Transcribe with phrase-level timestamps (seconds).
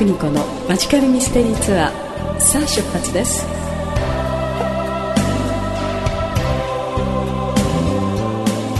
[0.00, 3.44] 邦子のマジカルミステリーツアーさあ出発です。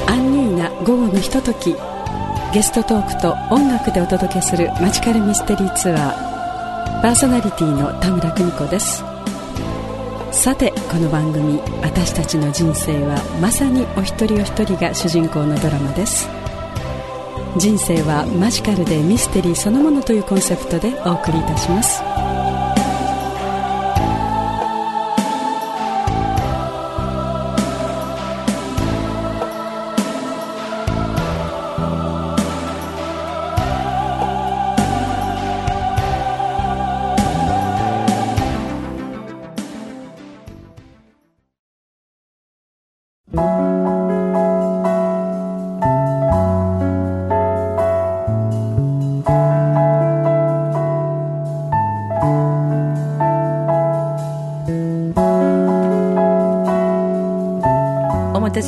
[0.06, 1.76] アンニュイな午後のひととき
[2.54, 9.04] ゲストトークと音楽でお届けするマジカルミステリーツアーパーソナリティの田村邦子です。
[10.32, 16.39] さてこの番組「私たちの人生はまさにお一人お一人が主人公のドラマです。
[17.56, 22.09] 人生はマジカルでミステリーそのものというコンセプトでお送りいたします。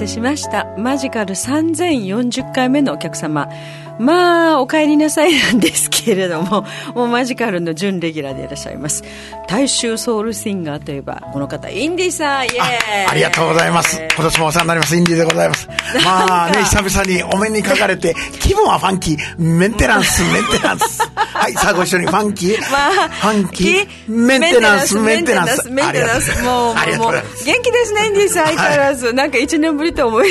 [0.02, 0.66] せしました。
[0.76, 3.48] マジカル3040回目のお客様。
[3.98, 9.04] まあお帰りなさいなんですけれども もうマジカルの準レギュラーでいらっしゃいます
[9.48, 14.00] 大衆ソウルシンガーといえばこの方インディさんイエーイありがとうございます。
[14.14, 14.96] 今年もお世話になります。
[14.96, 15.68] インディーでございます。
[16.04, 21.00] まあね、 久々にお目にかかれて、気分はファンキー、メンテナンス、 メンテナンス。
[21.14, 25.70] はい、さあご一緒にファンキー、まあ、ファンキー、メンテナンス、メンテナンス。
[25.70, 26.42] メンテナンス。
[26.42, 27.12] もう、もう。
[27.44, 29.12] 元気ですね、インディーさん、相変わらず。
[29.12, 30.28] なんか一年ぶりと思え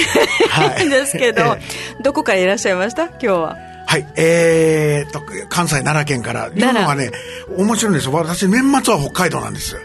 [0.58, 1.58] ないんですけど、
[2.04, 3.04] どこからいらっしゃいました？
[3.06, 3.58] 今日は。
[3.92, 7.12] はい、えーと、関西奈良県から、いうのがね、
[7.58, 8.14] 面白いんですよ。
[8.14, 9.76] 私、年末は北海道なんです。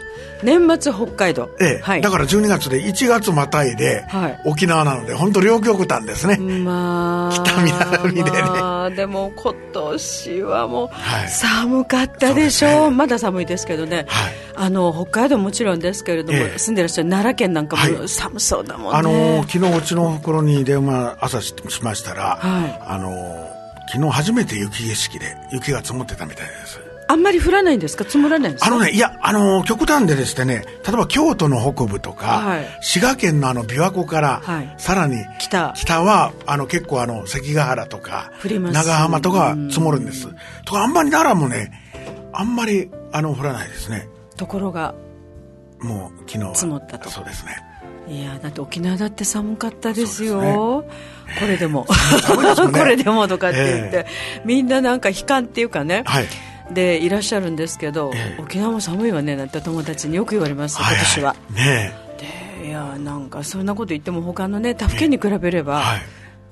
[0.43, 1.49] 年末北海道。
[1.59, 2.01] ええ、はい。
[2.01, 4.41] だから12月で1月またいで、はい。
[4.45, 6.37] 沖縄なので、本当両極端ですね。
[6.37, 8.41] まあ、北南でね。
[8.43, 11.27] まあ、でも今年はもう、はい。
[11.27, 12.71] 寒かったでしょう。
[12.71, 12.95] そうですね。
[12.95, 14.33] まだ寒いですけどね、はい。
[14.55, 16.57] あの北海道もちろんですけれども、ええ。
[16.57, 18.07] 住んでらっしゃる奈良県なんかもはい。
[18.07, 22.81] 寒そうだもんね、あのー昨日うちの袋に電話朝ししましたら、はい。
[22.85, 23.56] あのー
[23.91, 26.79] 昨日初めて雪景色で雪が積もってたみたいです。
[27.09, 28.03] あんまり降らないんですか？
[28.03, 28.67] 積もらないんですか？
[28.67, 32.67] あのねいやあのー極端でですね例えば京都の北部とか、はい。
[32.81, 34.75] 滋賀県のあの琵琶湖から、はい。
[34.77, 35.73] さらに北。
[35.77, 40.27] 北はあの結構あの関ヶ原とか長浜とか積もるんです。
[40.65, 41.71] とかあんまり奈良もね
[42.33, 44.09] あんまりあの降らないですね。
[44.35, 44.93] ところが
[45.79, 46.55] もう昨日は。
[46.55, 47.09] 積もったと。
[47.09, 47.55] そうですね
[48.09, 50.41] いやだって沖縄だって寒かったですよ。
[50.41, 50.83] そう
[51.39, 51.85] これでも。
[51.85, 52.71] ね。
[52.71, 54.05] これでもとかって言って、
[54.45, 56.27] みんななんか悲観っていうかね、はい。
[56.73, 58.41] でいらっしゃるんですけど、ええ。
[58.41, 60.97] 沖縄も寒いわねなんて友達によく言われます今はい。
[60.97, 61.93] 年は、いね
[62.61, 66.01] でいやなんかそんなこと言っても他のね他府県に比べれば、はい。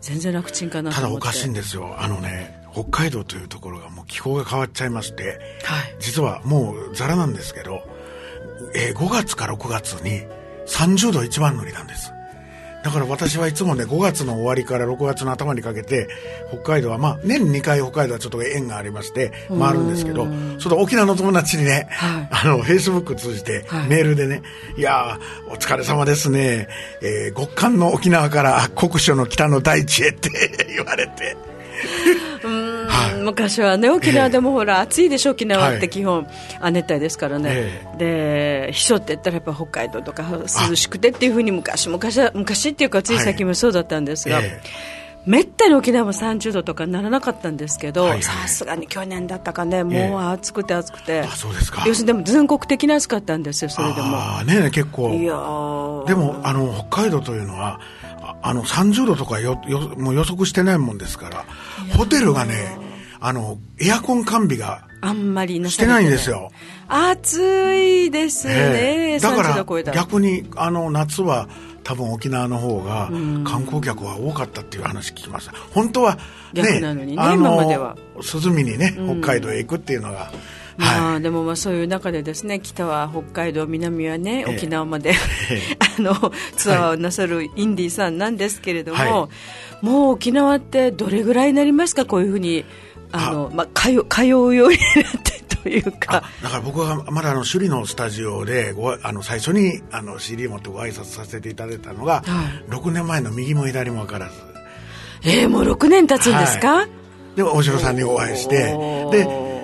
[0.01, 1.21] 全然楽ちんかなと思って。
[1.21, 1.95] ただおかしいんですよ。
[1.97, 5.95] あのね北海道というところがもう気候が変わっちゃいましてはい。
[5.99, 7.81] 実はもうザラなんですけど、
[8.75, 10.23] えー5月か6月に
[10.67, 12.15] 30度一番乗りなんです。
[12.85, 16.07] だから私はいつもね5月の終わりから6月の頭にかけて
[16.49, 20.27] 北海道はまあ年に2回北海道はちょっと縁がありまして回るんですけど
[20.59, 22.27] その沖縄の友達にね、はい。
[22.29, 23.87] あのフェイスブック通じてはい。
[23.87, 24.43] メールでね、
[24.77, 26.67] い、やーお疲れ様ですね、
[27.01, 30.29] えー極寒の沖縄から酷暑の北の大地へって
[30.75, 31.35] 言われて
[32.43, 33.21] うんはい。
[33.21, 36.27] 昔はね沖縄でもほら、暑いでしょ沖縄っはいて基本、
[36.59, 44.61] 亜熱帯ですからね、えで避暑って言ったらやっぱ北海道とか涼しくてっていうふうに昔昔は昔っていうかつい最近もそうだったんですが、え
[45.25, 48.23] めったに沖縄も30度とかならなかったんですけどはいはい。
[48.23, 51.83] さすがに去年だったかねもう暑くて暑くて、あそうですか。
[51.87, 54.17] 要するにでも全国的に暑かったんですよそれでも。
[54.17, 55.09] ああね結構。
[55.09, 56.07] いやー。
[56.07, 57.79] でもあの北海道というのは
[58.45, 61.45] ああの30度とかよよもう予測してないもんですから
[61.97, 62.77] ホテルがね
[63.19, 66.51] あのエアコン完備が、あんまりなしてないんですよ。
[66.87, 69.19] 暑いですね、ええ。
[69.19, 69.97] だか30度超えたら。
[69.97, 71.47] 逆にあの夏は
[71.83, 73.09] 多分沖縄の方が
[73.43, 75.53] 観光客は多かったっていう話聞きました。
[75.73, 76.21] 本当はね
[76.53, 77.95] 逆なのにねまでは。
[78.15, 80.31] 涼みにね北海道へ行くっていうのが、まは
[80.77, 81.15] い。
[81.15, 84.55] あ、でもまあそういう中でですね北は北海道南はねええ。
[84.55, 85.15] 沖縄まで、え
[85.97, 89.29] あのツアーをなさるインディーさんなんですけれども、は
[89.81, 92.05] もう沖縄ってどれぐらいになりますか？
[92.05, 92.65] こういうふうに
[93.11, 96.17] あのまあ、通通うようになってというか。
[96.17, 102.71] あだから僕はまだあの首里のスタジオでごあの最初にあの CD 持ってご挨拶させていただいたのが、はい。
[102.71, 104.33] 6年前の右も左も分からず。
[105.23, 106.87] えー、もう6年経つんですか、
[107.35, 108.55] で大城さんにお会いして
[109.11, 109.54] で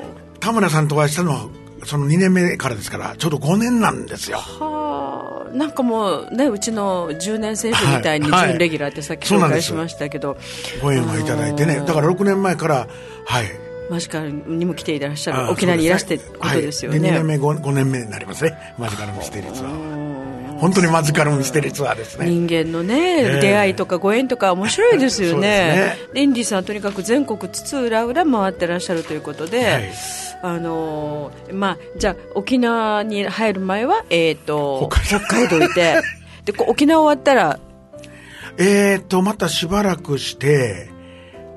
[0.41, 1.47] 田村さんとお会いしたのは
[1.85, 4.37] その2年目からですからちょうど5年なんですよ。
[4.37, 5.55] はあ。
[5.55, 8.49] なんかもうねうちの10年生徒みたいにはい。
[8.49, 10.37] 準レギュラーってさっき紹介しましたけど、
[10.81, 11.79] ご縁をいただいてね。
[11.85, 12.87] だから6年前から
[13.25, 13.45] はい。
[13.89, 18.75] マジカルにも来ていらっしゃる沖縄にいらしてことですよね、はい、2年目 5, 5, 年目になりますね。
[18.77, 20.57] マジカルミステリーツアー。
[20.59, 22.29] 本当にマジカルミステリーツアーですね。
[22.29, 25.41] 人間のね、えー、出会いとかご縁とか面白いですよね。
[25.97, 25.97] ね。
[26.13, 29.91] リンディさんとにかく全国津々浦々回ってらっしゃるということで、はい
[30.43, 35.63] あのー、まあ、じゃあ沖縄に入る前は、えーと、北海道。
[35.63, 36.01] いて
[36.45, 37.59] で沖縄終わったら
[38.57, 40.89] えっとまたしばらくして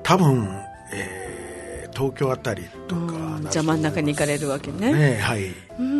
[0.03, 0.47] 多分、
[0.93, 4.93] えー、東京あたりとかじゃあ真ん中に行かれるわけね。
[4.93, 5.47] ねはい。
[5.79, 5.94] うん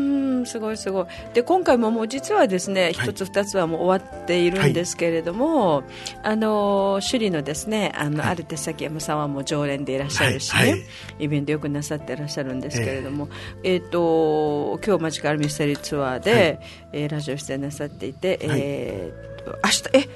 [0.46, 1.06] すごいすごい。
[1.34, 5.86] で今回ももう実はですね一、つ二つはもう終わっているんですけれども、はい、
[6.24, 10.72] あの首里のですねあの、はい、ある手先山さんはもう常連でいらっしゃるしね、はい。
[10.72, 10.84] はい、
[11.20, 13.30] イベントよくなさっていらっしゃるんですけれども、
[13.64, 16.60] えっ、ー、と今日マジカルミステリーツアーで、はい、
[16.94, 20.10] えー、ラジオ出演なさっていて、えー、明日え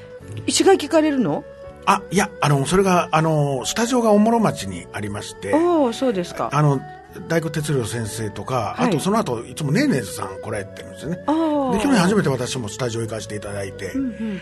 [0.46, 1.44] 石垣行かれるの？
[1.86, 6.50] あいやあのそれがあのスタジオがおもろ町にありましておそうですか。
[6.54, 6.80] あの
[7.28, 11.18] 大工哲郎先生とか、はい、あとその後いつもネーネーズさん来られてるんですよね。
[11.18, 11.24] で
[11.84, 13.92] 去年初めて私もスタジオ行かせていただいて、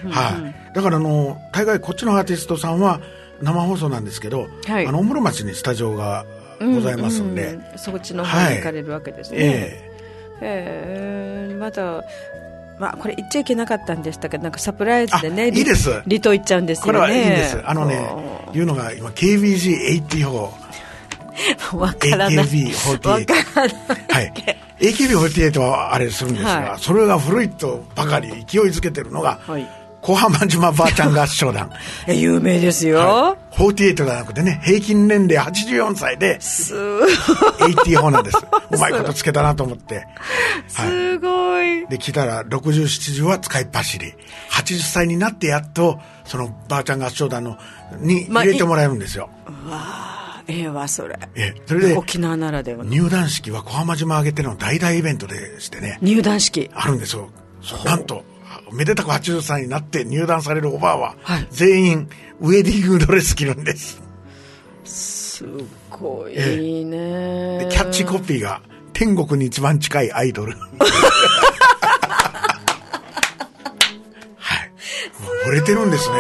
[0.10, 3.00] はい、だからあの大概こっちのアーティストさんは
[3.42, 6.26] 生放送なんですけど、はい、あのおもろ町にスタジオが
[6.60, 9.92] ございますんで、うんうん、そっちの方に行かれるわけですね、はい、え
[10.42, 11.50] え。
[11.52, 12.04] ー、まだ
[12.80, 15.92] まあ、これ言っちゃいけなかったんでしたけど、なんかサプライズでね、いいです。
[16.02, 17.00] 離島行っちゃうんですよね。
[17.00, 17.60] これはいいんです。
[17.66, 18.08] あのね、
[18.54, 20.67] いうのが今、KBG84。
[21.74, 22.46] わからない。
[22.46, 23.34] AKB48。
[24.12, 24.34] はい。
[24.80, 29.68] AKB48 はあれするんですが、はい、それが古いとばかり勢いづけてるのが、はい、
[30.02, 31.72] 小浜島ばあちゃん合唱団。
[32.08, 33.00] 有名ですよ。
[33.00, 38.38] はい、48じゃなくてね、平均年齢84歳で、す84なんです。
[38.72, 40.08] うまいことつけたなと思って。
[40.68, 41.88] すごい。
[41.88, 44.14] で、来たら67、0は使いっ走り。
[44.52, 47.58] 80歳になってやっと、そのばあちゃん合唱団の、
[48.00, 49.30] に入れてもらえるんですよ。
[49.66, 50.17] まわ
[50.48, 51.20] ええわ、それ。
[51.36, 56.00] ええ、それで、沖縄ならでは入団式は小浜島挙げての大々イベントでしてね。
[56.02, 57.30] 入団式あるんですよ。
[57.86, 58.24] なんと、
[58.72, 62.10] めでたく80歳になって入団されるおばあは、はい、全員
[62.40, 64.02] ウェディングドレス着るんです。
[64.86, 65.46] す
[65.90, 66.36] ごい
[66.86, 68.62] ね、でキャッチコピーが
[68.94, 70.54] 天国に一番近いアイドル。
[74.38, 74.72] はい。
[75.46, 76.16] 惚れてるんですね。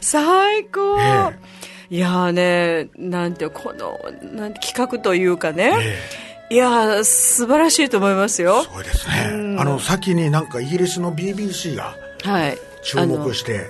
[0.00, 1.45] 最高、え
[1.90, 8.62] いやね、なんて、この、なんて企画というかね、えいや素晴らしいと思いますよ。
[8.62, 9.56] そうですね。
[9.58, 12.58] あの、先になんかイギリスの BBC が、はい。
[12.82, 13.66] 注目して、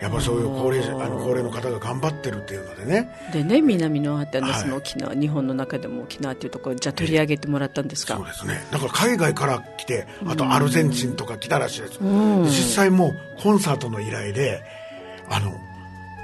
[0.00, 3.08] やっぱそういう高齢あの高齢の方が頑張ってるっていうのでね。
[3.32, 8.64] でね、南のあってのその沖縄、はい、日本の中でも沖縄っていうところじゃ取り上げてもらったんですか、そうですね。
[8.70, 11.98] だから海外から来て、あとアルゼンチンとか来たらしいです。
[12.00, 14.62] 実際もうコンサートの依頼で、
[15.28, 15.52] あの、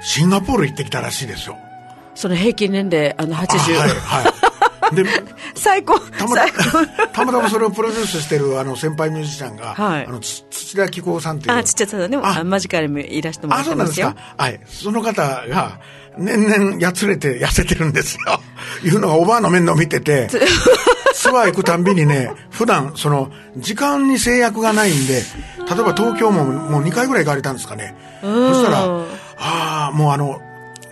[0.01, 1.57] シンガポール行ってきたらしいですよ。
[2.15, 3.75] その平均年齢、あの、80。
[3.75, 4.29] はい、は
[4.91, 4.95] い。
[4.95, 5.05] で、
[5.55, 6.35] 最高たま
[7.13, 11.55] たまたまそれをプロデュースしてるあの先輩ミュージシャンが、はい、あの土田紀子さんっていう。
[11.55, 12.17] あ土田さんね。
[12.21, 14.07] あマジカルもいらしてもらってますよ。
[14.07, 14.43] あそうなんですか。
[14.43, 14.59] はい。
[14.65, 15.79] その方が
[16.17, 18.41] 年々やつれて痩せてるんですよ。
[18.83, 20.27] いうのがおばあの面倒見てて
[21.19, 27.93] ツアー行くたんびにね普段その時間に制約がないんで例えば東京ももう2回ぐらい行かれたんですかね。
[28.21, 29.05] そしたら
[29.37, 30.41] ああもうあの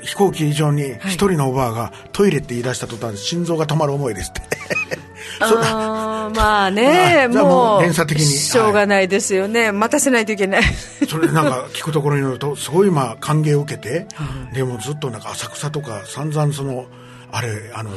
[0.02, 4.42] 飛行機以上に一人のおばあがトイレって言い出した途端心臓が止まる思いですって。
[5.40, 10.64] あまあね、まあ、もう連鎖的にしょうがないですよね、はい、待たせないといけない。
[11.08, 14.08] それなんか聞くところによるとすごいまあ歓迎を受けて、
[14.54, 16.86] でもずっとなんか浅草とか散々その
[17.32, 17.92] あれあの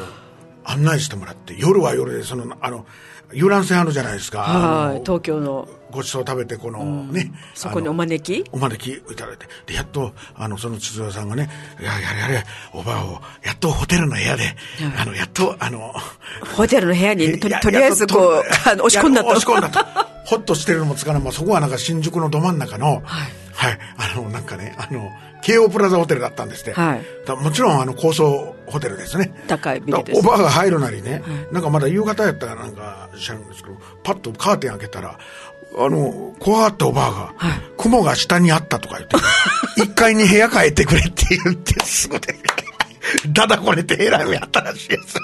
[0.65, 2.87] 案内してもらって夜は夜でそのあの
[3.33, 4.41] 遊覧船あるじゃないですか。
[4.41, 5.69] はい、東京の。
[5.93, 8.49] ごちそう食べて、このね、うん、そこにお招き？
[8.51, 9.47] お招きいただいて。
[9.67, 11.49] で、やっと、あの、その千鶴さんがね、
[11.81, 14.57] いや、やれやれ、おばあを、やっとホテルの部屋で、
[15.01, 15.93] あの、やっと、あの、
[16.57, 19.29] ホテルの部屋にとり、とりあえずこう、あの、押し込んだと。
[19.29, 19.79] 押し込んだと。
[20.25, 23.03] ほっとしてるのもつかない、まあ、そこはなんか新宿のど真ん中の、はい、
[23.53, 25.09] はい、あの、なんかね、あの、
[25.43, 26.73] 京王プラザホテルだったんですって。
[26.73, 27.03] はい。
[27.43, 29.33] もちろん、あの、高層ホテルですね。
[29.49, 30.21] 高いビルです。
[30.21, 31.23] おばあが入るなりね、はい、
[31.55, 35.19] なんかまだ夕方やったらなんか知らんですけど、パッとカーテン開けたら、
[35.79, 39.17] あの、怖がったおばあが、はい、雲が下にあったとか言って、
[39.83, 42.21] 一階に部屋変えてくれって言って、すごい。
[43.33, 45.19] だだこねてえらいやったらしいです。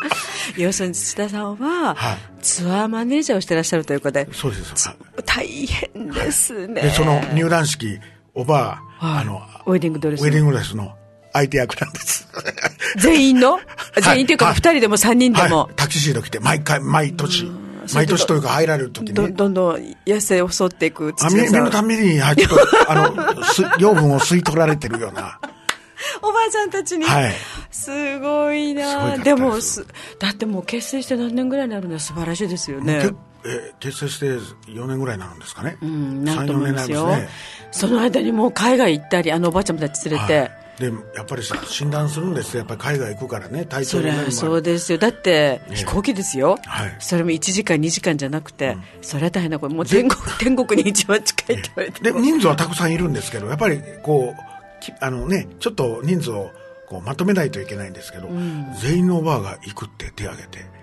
[0.56, 4.28] 要するに土田さんは、はい、ツアーマネージャーをしてらっしゃるということで。
[4.32, 4.90] そうです。
[5.24, 6.82] 大変ですね。
[6.82, 7.98] で、その入団式、
[8.36, 10.22] おばあ、はい、あの、ウェディングドレス。
[10.22, 10.94] ウェディングドレスの
[11.32, 12.28] 相手役なんです。
[12.98, 13.58] 全員の？
[14.00, 17.50] 全員っていうか、二、人でも三人でも、はい、タキシード着て、毎回、毎年。
[17.94, 19.76] 毎年というか入られる時に、どどんどん
[20.06, 21.64] 痩せを襲っていく土屋さん。
[21.64, 22.56] のために、ちょっと、
[22.90, 23.14] あの、
[23.78, 25.38] 養分を吸い取られてるような。
[26.20, 27.04] おばあちゃんたちに。
[27.04, 27.34] はい。
[27.70, 29.54] すごいなでも
[30.18, 31.94] だってもう結成して何年ぐらいになるの？
[31.94, 33.10] は素晴らしいですよね
[33.46, 34.26] え結成して
[34.70, 37.28] 4年ぐらいになるんですかね、うん、なんと思いますよ、ね、
[37.70, 40.66] その間にもう海外行ったりあのおばあちゃんたち連れて、はい。
[40.78, 56.50] でやっぱり診断するんですよ、やっぱり海外行くからね、体調そそうですよ、だって、飛行機ですよ、はい、それも1時間、2時間じゃなくて、うん、それは大変なこれ、もう天国天国に一番近いって言われてで人数はたくさんいるんですけど、やっぱりこう、あのね、ちょっと人数を
[56.86, 60.75] こうまとめないといけないんですけど、うん、全員のおばあが行くって手を挙げて。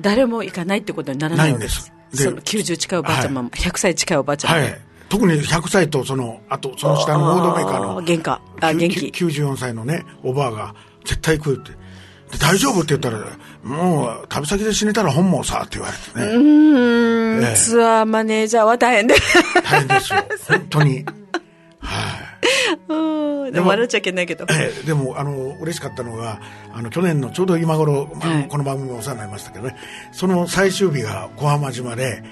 [0.00, 1.92] 誰も行かないってことにならないんです。
[2.14, 10.74] その90近いおばあちゃま、はい、100歳近いおばあちゃま、はい特に100歳とその、あとその下のモードメーカーの、元気あ元気94歳のね、おばあが、
[11.04, 11.72] 絶対来るって。
[12.38, 13.24] 大丈夫って言ったら、
[13.62, 16.36] もう、旅先で死ねたら本望さって言われてね。
[16.36, 19.14] うん、ええ、ツアーマネージャーは大変で。
[19.64, 20.18] 大変ですよ。
[20.48, 20.92] 本当に。
[20.92, 21.04] はい、
[22.72, 22.77] うん。
[22.88, 24.46] でも笑っちゃいけないけど。
[24.50, 26.40] ええ、でも、あの、嬉しかったのが、
[26.72, 29.76] あの、去年のちょうど今頃、まあ、この番組もお世話になりましたけどね、
[30.12, 32.22] その最終日が小浜島で、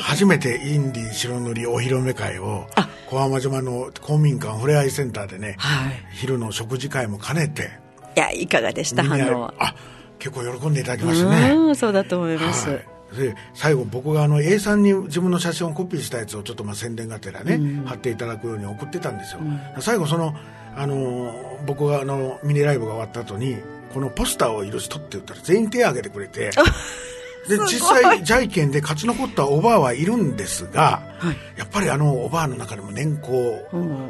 [0.00, 2.66] 初めてインディ白塗りお披露目会を、
[3.08, 7.70] 小浜島の公民館ふれあいセンターでね、はい、昼の食事会も兼ねて。
[8.16, 9.54] いや、いかがでした、反応は。
[9.58, 9.74] あ、
[10.18, 11.52] 結構喜んでいただきましたね。
[11.52, 12.80] うん、そうだと思います。
[13.14, 20.34] はいで最後僕があの A さんに自分の写真をコピーしたやつをちょっとまあ宣伝がてらね、うん、貼っていただくように送ってたんですよ、うん、最後その
[20.76, 23.56] あの僕があのミニライブが終わった後に
[23.92, 26.50] このポスターを色紙取って言ったら全員手を挙げてくれて
[27.48, 33.62] で実際、ジャイケンで勝ち残ったおばあはいるんですが、はい、やっぱりあのおばあの中でも年功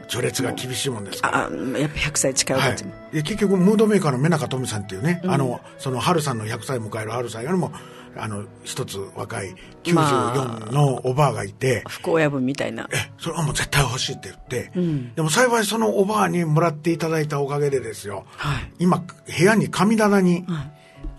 [0.09, 1.31] 序列が厳しいもんですか。
[1.31, 7.73] ら、うん、あやっぱ100歳近いおばあちゃん、はい、で結局ムードメーカーの目中富さんっていうね、うん、あのその春さんの100歳迎える春さんよりも
[8.17, 9.55] あの一つ若い
[9.85, 12.89] 94のおばあがいて、まあ、不親分みたいな。
[12.93, 20.45] えそれはもう絶対欲しいって言って、うん、でも幸いそのおばあにもらっていただいたおかげでですよ、はい、今部屋に神棚に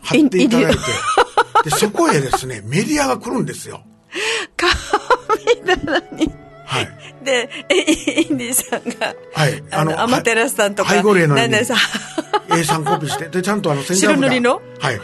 [0.01, 0.79] 貼っていただいて、
[1.63, 3.81] でそこへですねメディアが来るんですよ。
[4.55, 6.44] 神棚に
[6.75, 7.25] はい。
[7.25, 7.49] で、
[8.29, 9.63] インディさんが、はい。
[9.71, 11.55] あの、アマテラスさんとか、背後霊のように。
[11.55, 14.15] A3 コピーして、で、ちゃんとあの、 千座札。
[14.15, 14.61] 白塗りの？
[14.79, 15.01] はい。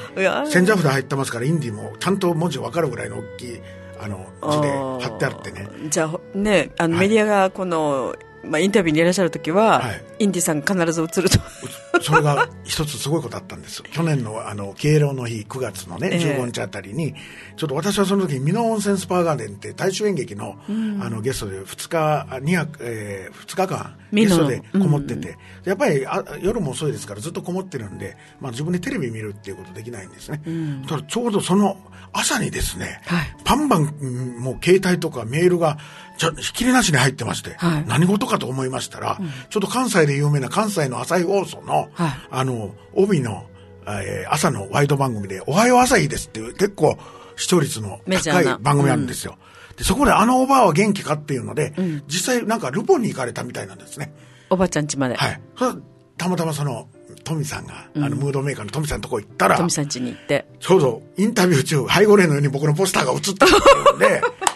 [0.50, 3.62] 千座札入ってますから、インディも、ちゃんと文字わかるぐらいの大きい、
[4.00, 5.68] あの、字で貼ってあってね。
[5.90, 11.40] じゃあ、ね、あの、メディアがこの、まあ、インタビューにいらっしゃる時は、はい、インディさん必ず映ると
[12.02, 13.84] それが一つすごいことあったんです。
[13.84, 17.14] 去年のあの敬老の日9月のね15日あたりに、
[17.56, 25.36] ちょっと私はその時美濃温泉スパーガーデンって大衆演劇のうん、あのゲストで2日2泊、えー、2日間ゲストでこもってて、うん、
[25.70, 31.78] やっぱりあ夜も遅いですからずっとこもってるんで、まあ、自分でテレビ見るっていうことできないんですね、うん、ただちょうどその
[32.14, 33.84] 朝にですね、はい、パンバン
[34.40, 35.78] もう携帯とかメールが
[36.18, 43.48] じゃひきりなしに入ってまして、はい、何事かと思いましたら、うん、ちょっと関西で有名な関西の朝日放送の、はい、あの、帯の、
[43.88, 46.98] えー、朝のワイド番組で、おはよう朝日ですっていう結構
[47.36, 49.38] 視聴率の高い番組あるんですよ。
[49.72, 54.14] うん、でそこであのおばあは元気かっていうので、うん、実際なんかルポに行かれたみたいなんですね。
[54.50, 55.16] おばちゃん家まで。
[55.16, 55.42] はい。
[56.18, 56.88] たまたまその、
[57.24, 60.46] トミさんが、あの、ムードメーカーのトミさんのとこ行ったら、トミさん家に行って。
[60.60, 64.22] ちょうどインタビュー中、背後霊のように僕のポスターが映ったんで、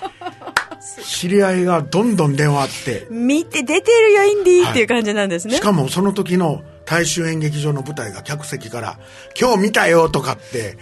[1.04, 3.08] 知り合いがどんどん電話あって。
[3.10, 5.56] 見て、出てるよ、インディーっていう感じなんですね。
[5.56, 9.00] しかもその時の大衆演劇場の舞台が客席から、
[9.40, 10.78] 今日見たよとかって、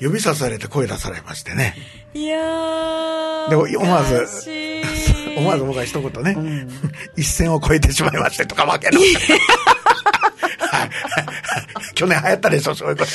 [0.00, 1.74] 指さされて声出されましてね。
[2.14, 3.50] いやー。
[3.50, 4.26] でも思わず、
[5.36, 6.68] 思わず僕は一言ね、うん、
[7.16, 9.00] 一線を越えてしまいましてとかわけの。
[11.94, 13.10] 去年流行ったでしょ、そういうこと。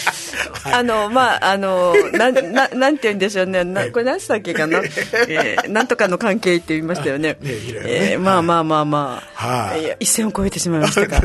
[0.76, 3.64] あの、まあ、あの、な、な、なんて言うんでしょうね。
[3.64, 4.80] なこれ何したっけかな？
[5.28, 7.38] えー、なんとかの関係って言いましたよね。
[7.42, 7.50] ね
[7.86, 9.44] えー、まあまあまあまあ。
[9.44, 11.22] はい、一線を越えてしまいましたか。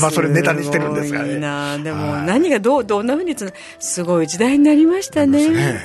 [0.00, 1.34] まあ、それネタにしてるんですからね。
[1.34, 5.48] いいなでも、何がどう、どんなふうにつすごい時代になりましたね。
[5.48, 5.80] ね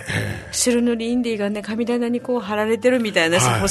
[0.51, 3.69] 白塗りインディーがね、神棚にこう貼られてるみたいな、はい、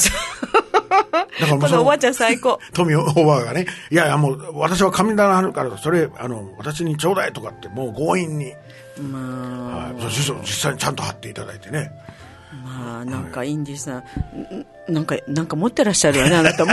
[1.12, 2.58] だからこのおばあちゃん最高。
[2.72, 8.54] 富おばあがね、いやいやもう私は神棚あるから、それ、あの、私にちょうだいとかってもう強引に。
[9.00, 11.90] まあ、はい、実際にちゃんと貼っていただいてね。
[12.64, 14.02] まあ、なんかインディーさん、は
[14.88, 16.72] い、なんか、なんか持ってらっしゃるよね、あなたも。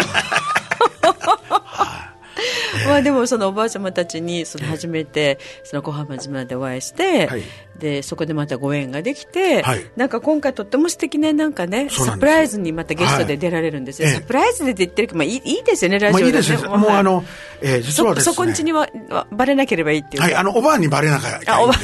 [2.88, 7.44] まあでもそのおばあちゃまたちにその初めてその小浜島でお会いして、はい、
[7.78, 17.24] でそこでまたご縁ができて、はい、なんか今回とっても素敵ななんかねサプライズにまたゲストで出られるんですよ、はい、サプライズで言ってるか、まあ、いいいいですよねラジオで、ね、まあ、いいですもうあの、
[17.62, 18.22] えー、実はね。
[18.22, 18.88] そこんちには
[19.32, 21.78] ばれなければいいっていうはいあのおばあにばれなきゃいけないんで。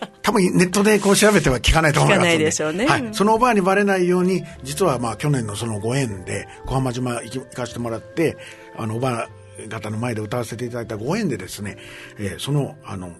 [0.22, 2.86] 多分ネットでこう調べては聞かないと思います聞かないでしょうね。
[2.86, 3.08] はい。
[3.12, 8.36] そのおばあにばれないように、実はまあ去年のそのご縁で、小浜島行かせてもらって、
[8.76, 9.28] あのおばあ
[9.68, 11.76] 方の前で歌わせていただいたご縁でですね、
[12.18, 13.12] えーその、あの、へ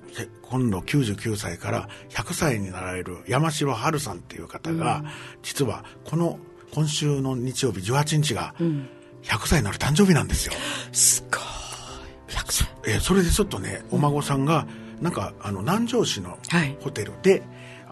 [0.42, 5.02] 今度99歳から100歳になられる山城春さんっていう方が、
[5.42, 6.38] 実はこの
[6.72, 10.52] 今週の日曜日18日が、100歳になる誕生日なんですよ。
[10.92, 11.40] すごい。
[12.34, 12.68] 100歳。
[12.86, 14.66] えーそれでちょっとね、お孫さんが、
[15.00, 16.76] なんか、あの、南城市のはい。
[16.80, 17.42] ホテルで、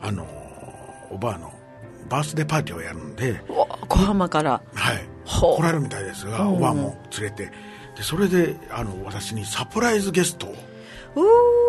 [0.00, 1.50] あのーおばあの
[2.10, 3.42] バースデーパーティーをやるんで、
[3.88, 4.62] 小浜から。
[4.74, 6.44] はい、来られるみたいですが、う。
[6.44, 7.50] んおばあも連れて、
[7.98, 10.54] でそれであの私にサプライズゲストを、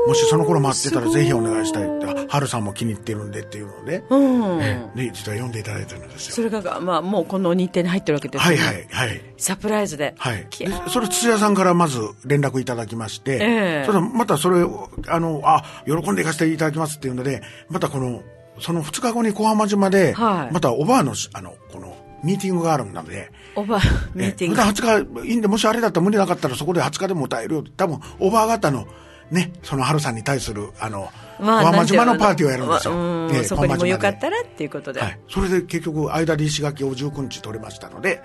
[0.08, 4.62] もしその頃待ってたらぜひお願いしたいって、あ春さんも気に入ってるんでっていうので、うん。
[4.62, 5.06] ええ。
[5.06, 6.36] で実は呼んでいただいてるんですよ。
[6.36, 9.22] それが、まあ、もうこの日程に入ってるわけですはねいはいはい。
[9.38, 10.14] サプライズで。
[10.20, 13.38] はい、でそれ土屋さんからまず連絡いただきまして、え
[13.82, 13.84] え。
[13.88, 18.22] それでまたそれをあのあ喜んでいかせていただきますっていうのでまたこの
[18.60, 20.54] その2日後に小浜島で、はい。
[20.54, 23.80] またおばあのしあのこのミーティングがあるので、おばあ
[24.14, 28.88] ミーティングえ普段20日いいんで、もしあれだったら無理なかったらそこで20日でも歌えるよ多分、おばあ方の、
[29.32, 31.10] ね、その春さんに対する、あの、
[31.40, 32.94] まあ小浜島のパーティーをやるんですよ。
[32.94, 34.14] うんええそこにもよかっ。
[34.16, 35.20] 小たらっていうことではい。
[35.30, 38.22] それで結局、間で石垣を19日取れましたので、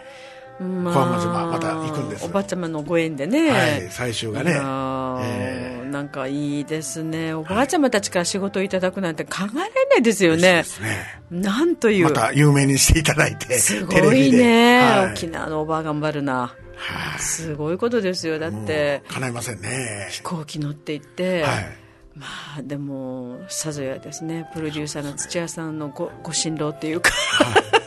[0.60, 4.52] ま小浜島また行くんですおばあちゃまのご縁でね、はい、最終がね。
[4.52, 7.34] いやーえなんかいいですね。
[7.34, 10.40] おばあちゃまたちから仕事をいただくなんて考えられないですよね。
[10.40, 11.22] ですね。
[11.30, 12.04] なんという。
[12.04, 15.12] また有名にしていただいて、すごいね、はい。
[15.12, 16.54] 沖縄のおばあ頑張るな。
[16.76, 17.20] はい。
[17.20, 18.40] すごいことですよ。
[18.40, 20.08] だって叶いませんね。
[20.10, 21.76] 飛行機乗って行って、はい。
[22.16, 22.26] ま
[22.58, 27.10] あでもさぞやですねプロデューサーの土屋さんのごご辛労っていうか。
[27.10, 27.78] そうですね。
[27.78, 27.83] い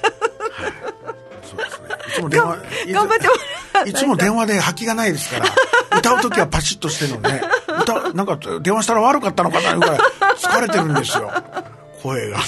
[2.17, 2.57] つも電話、
[2.91, 3.33] 頑張っても
[3.73, 5.45] らいいつも電話で吐きがないですから、
[5.97, 7.41] 歌うときはパシッとしてるのね、
[7.81, 9.99] 歌、なんか電話したら悪かったのかなぐらい
[10.37, 11.31] 疲れてるんですよ、
[12.01, 12.39] 声が。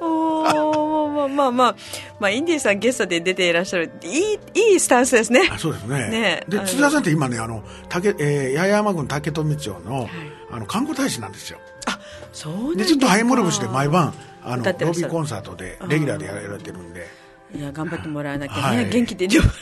[0.00, 1.76] おーまあまあまあ、
[2.20, 4.38] まあ、インディーさんゲストで出ていらっしゃるいい
[4.72, 5.98] いいスタンスですねあそうですね。
[5.98, 10.08] で、ねあの津田さんって今ね、あの、竹、えー、八重山郡竹富町の、
[10.50, 11.58] あの、観光大使なんですよ。
[11.86, 11.98] あ
[12.32, 17.06] そうなんで、ですずっとハイモル節で毎晩、あの、ロビーコンサートで、レギュラーでやられてるんで、
[17.54, 18.90] いや頑張ってもらわなきゃね、はい。
[18.90, 19.52] 元気で両だか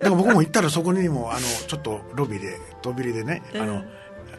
[0.00, 3.82] ら僕も行ったらそこにも、あの、ちょっとロビーで、飛び入りでね、あの、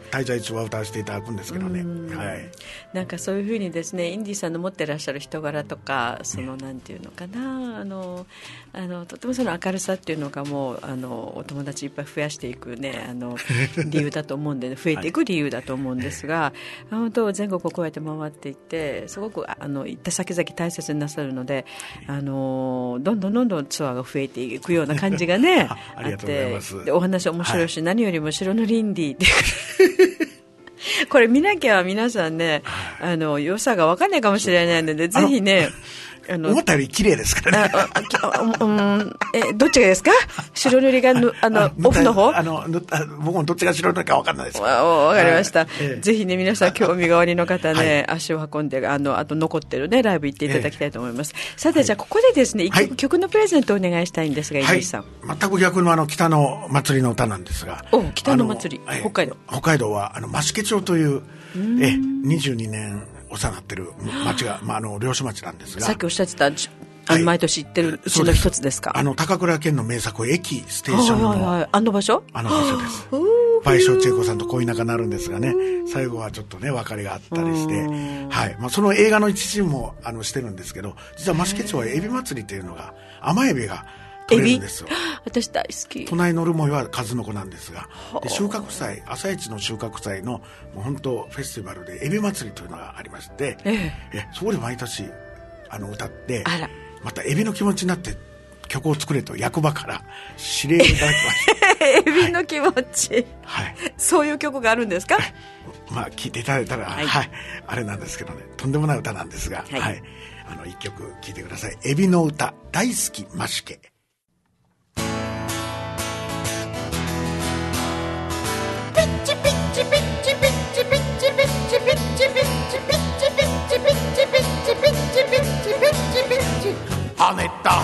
[0.06, 1.84] 滞在中は歌わせていただくんですけどね。
[2.14, 2.50] はい。
[2.92, 8.26] なんかそういうふうにですねインディさんの持ってらっしゃる人柄とかそのなんていうのかなあの
[8.72, 13.36] あのとてもその明るさっていうのがもうあのお友達いっぱい増やしていくねあの
[13.88, 16.52] 理由だと思うんで、増えていく理由だと思うんですが、
[16.90, 21.66] 本当全国をこうやって回っていってすごくあの行った先々大切になさるので
[22.06, 26.84] あのどんどんどんどんツアーが増えていくような感じがねあ ありがとうございます。
[26.84, 29.26] でお話面白いし、何よりも白塗りインディーって
[31.08, 32.62] これ見なきゃ皆さんね、
[33.00, 35.68] あの、良さが分かんないかもしれないので、ぜひね、
[36.28, 37.72] あの思ったより綺麗ですからね。
[38.60, 40.10] うんえ、どっちがですか？
[40.54, 42.36] 白塗りがぬ、あのあ、オフの方？
[42.36, 42.64] あの、
[43.20, 44.60] 僕もどっちが白いのか分かんないです。
[44.60, 45.66] わわかりました、
[46.00, 51.34] ぜひね、皆さん 興味がおありの方ね、は足を運んで、あの、あと残ってるね、ライブ行っていただきたいと思います。
[51.56, 54.82] さて、じゃあ、ここでですね、一曲,、はい曲のプレゼントをお願いしたいんですが、はい。
[54.82, 55.04] さん。
[55.26, 57.84] 全く逆のあの、北の祭りの歌なんですが。
[57.92, 61.22] お北の祭り北海道北海道は、あの、増毛町という、
[61.56, 61.58] え、
[62.26, 63.92] 22年お世話になってる
[64.24, 65.84] 町が、 まあ、あの、漁師町なんですが。
[65.86, 68.90] さっきおっしゃってた、はい毎年行ってるうちの一つですか？
[68.96, 71.68] あの、高倉県の名作、駅、ステーションの、はいはいはい。
[71.70, 72.24] あの場所？
[72.32, 73.08] あの場所です。
[73.64, 75.54] 倍賞千恵子さんと恋仲なるんですがね、
[75.92, 77.74] 最後はちょっとね、別れがあったりして、
[78.28, 78.56] はい。
[78.58, 83.86] まあ、その映画の一シーンも、あの、してるんですけど、実は増毛町はエビ祭りっていうのが、甘エビが
[84.28, 84.88] 取れるんですよ。
[85.24, 86.04] 私大好き。
[86.04, 87.88] 隣のルモイは数の子なんですが、
[88.22, 90.42] で収穫祭、朝市の収穫祭の、も
[90.78, 95.04] う本当フェスティバルで、エビ祭りというのがありまして、ええそこで毎年、
[95.68, 96.44] あの、歌って
[97.02, 98.16] またエビの気持ちになって、
[98.68, 100.02] 曲を作れと役場から
[100.64, 101.46] 指令をいただきまし
[101.78, 103.26] て、 エビの気持ち。
[103.44, 103.76] はい。
[103.96, 105.18] そういう曲があるんですか？
[105.90, 107.30] まあ、聴いていただいたら、ははいい、
[107.66, 110.02] あれなんですけどね、とんでもない歌なんですが、はいはい。
[110.48, 111.78] あの、一曲聴いてください。
[111.84, 113.80] エビの歌、大好き、マシケ。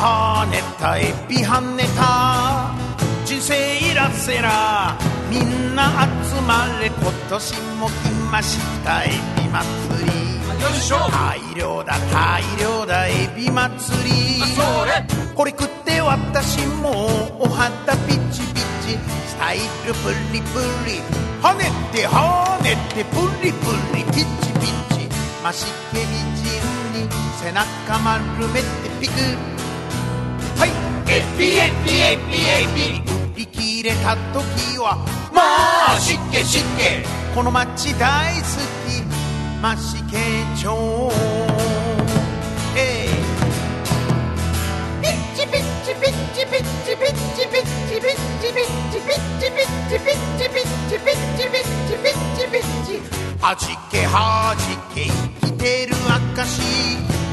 [0.03, 2.75] 跳ねたエビ跳ねた。
[3.25, 3.55] 人生
[3.95, 4.99] らせら
[5.31, 5.93] みんな
[6.27, 10.11] 集まれ今年も来ましたエビ祭り。
[11.13, 14.11] 大量だ大量だエビ祭り。
[15.37, 18.99] これ食って私もお肌ピチピチ。
[19.29, 21.01] スタイルプリプリ。
[21.41, 24.25] 跳ねて跳ねてプリプリピチ
[24.59, 25.09] ピチ。
[25.45, 26.03] マシケ美
[26.43, 27.09] 人に
[27.41, 28.67] 背中丸めて
[29.01, 29.13] ピク。
[29.15, 29.72] はい
[31.09, 33.03] エビエビエビエビ
[33.35, 34.97] 売り切れた時は
[35.33, 35.43] ま
[35.95, 39.03] あ湿気湿気この街大好き
[39.61, 40.19] マシケ
[40.57, 41.11] 町
[42.77, 43.13] ええ
[45.03, 55.11] ピッチピッチピッチピッチピッチピッチピッチピッチピッチピッチピッチピッチピッチピッチピッチピッチピッチはじけはじけ
[55.41, 55.95] 生きてる
[56.37, 56.61] 証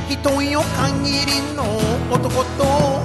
[0.10, 1.64] 人よ限りの
[2.12, 2.64] 男と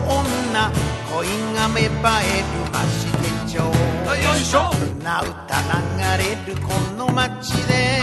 [0.09, 0.73] 女
[1.13, 3.63] 恋が芽生えるマシケ町よ
[4.35, 4.73] いしょ。
[5.05, 8.01] な歌流れるこの街で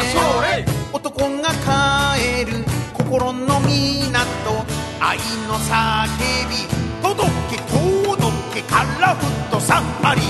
[0.94, 4.66] 男が帰る心の港
[5.00, 6.08] 愛の叫
[6.48, 6.56] び
[7.02, 10.22] 届け届けカラフトサファリ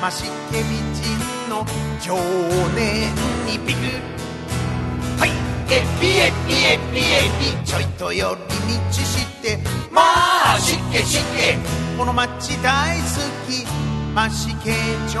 [0.00, 0.64] マシケ美
[0.96, 1.66] 人の
[2.00, 2.16] 情
[2.74, 3.12] 念
[3.44, 3.80] にビク
[5.20, 5.30] はい。
[5.72, 9.56] エピエピエピエピちょいと寄り道して
[9.92, 11.54] まあ湿気湿気
[11.96, 13.04] この街大好
[13.48, 13.64] き
[14.12, 14.72] マシケ
[15.08, 15.20] 町。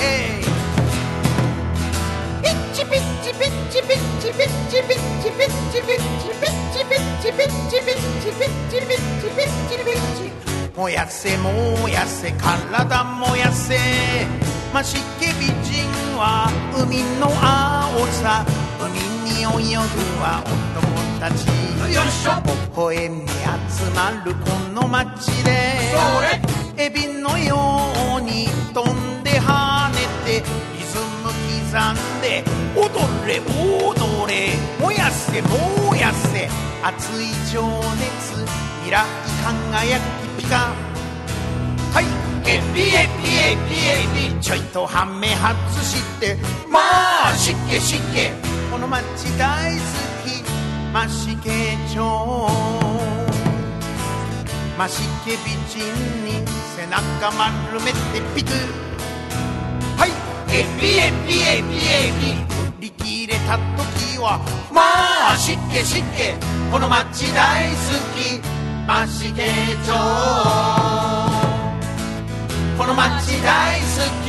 [0.00, 0.44] えい
[2.42, 10.32] ピッチピッチピッチピッチピッチピッチピッチピッチピッチピッチピッチピッチピッチピッチピッチピッチ。
[10.74, 13.76] 燃やせ燃やせ体燃やせ。
[14.72, 15.84] マシケ美人
[16.16, 18.46] は海の青さ。
[18.80, 19.80] 海に泳ぐ
[20.20, 20.82] は男
[21.20, 21.46] たち。
[21.94, 22.42] よいしょ。
[22.42, 25.78] 微笑み集まるこの街で。
[26.76, 27.56] エビのよ
[28.18, 30.42] うに飛んで跳ねて
[30.76, 32.42] リズム刻んで
[32.74, 32.86] 踊
[33.26, 34.50] れ踊れ。
[34.80, 36.48] 燃やせ燃やせ。
[36.82, 37.62] 熱い情
[37.94, 38.44] 熱
[38.82, 39.04] 未来
[39.44, 40.72] 輝きピカ。
[41.92, 42.27] はい。
[42.46, 43.74] エピエピエピ
[44.28, 46.36] エピちょいとハメ外して
[46.70, 46.80] ま
[47.28, 48.30] あ湿気湿気
[48.70, 49.02] この街
[49.38, 49.80] 大好
[50.24, 50.42] き
[50.92, 51.98] マシケ町
[54.78, 55.78] マシケ美人
[56.24, 56.46] に
[56.76, 57.96] 背中丸めて
[58.34, 58.50] ピク
[59.96, 60.10] はい
[60.54, 62.48] エピエピエピエピ
[62.78, 64.40] 売り切れた時は
[64.72, 66.32] まあ湿気湿気
[66.70, 67.76] この街大好
[68.14, 68.40] き
[68.86, 69.42] マシケ
[69.84, 71.17] 町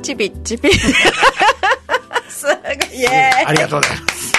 [0.00, 0.78] チピッチピッチ
[2.28, 3.00] すごい。
[3.00, 3.08] イエ
[3.46, 4.32] ありがとうございます。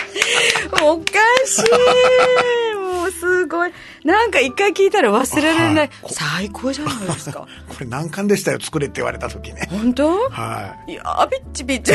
[0.81, 1.03] おか
[1.45, 2.75] しい。
[2.75, 3.71] もうすごい。
[4.03, 5.89] なんか一回聞いたら忘れられない。
[6.09, 7.47] 最高じゃないですか
[7.79, 9.67] これ難関でしたよ、作れって言われた時ね。
[9.71, 10.91] 本当はい。
[10.91, 11.93] いやーピッチピッチ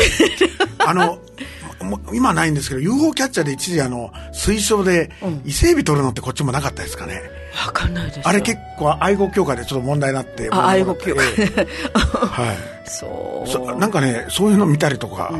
[0.79, 1.19] あの、
[2.11, 5.11] 今ないんですけど、UFO キャッチャーで一時あの、水晶で
[5.45, 7.21] 伊勢海老取るのってこっちもなかったですかね。
[7.67, 10.49] わかんないですあれ結構愛護協会でちょっと問題になって。
[10.51, 12.53] あ愛護協会は
[12.85, 12.89] い。
[12.89, 15.31] そうそなんかね、そういうの見たりとか、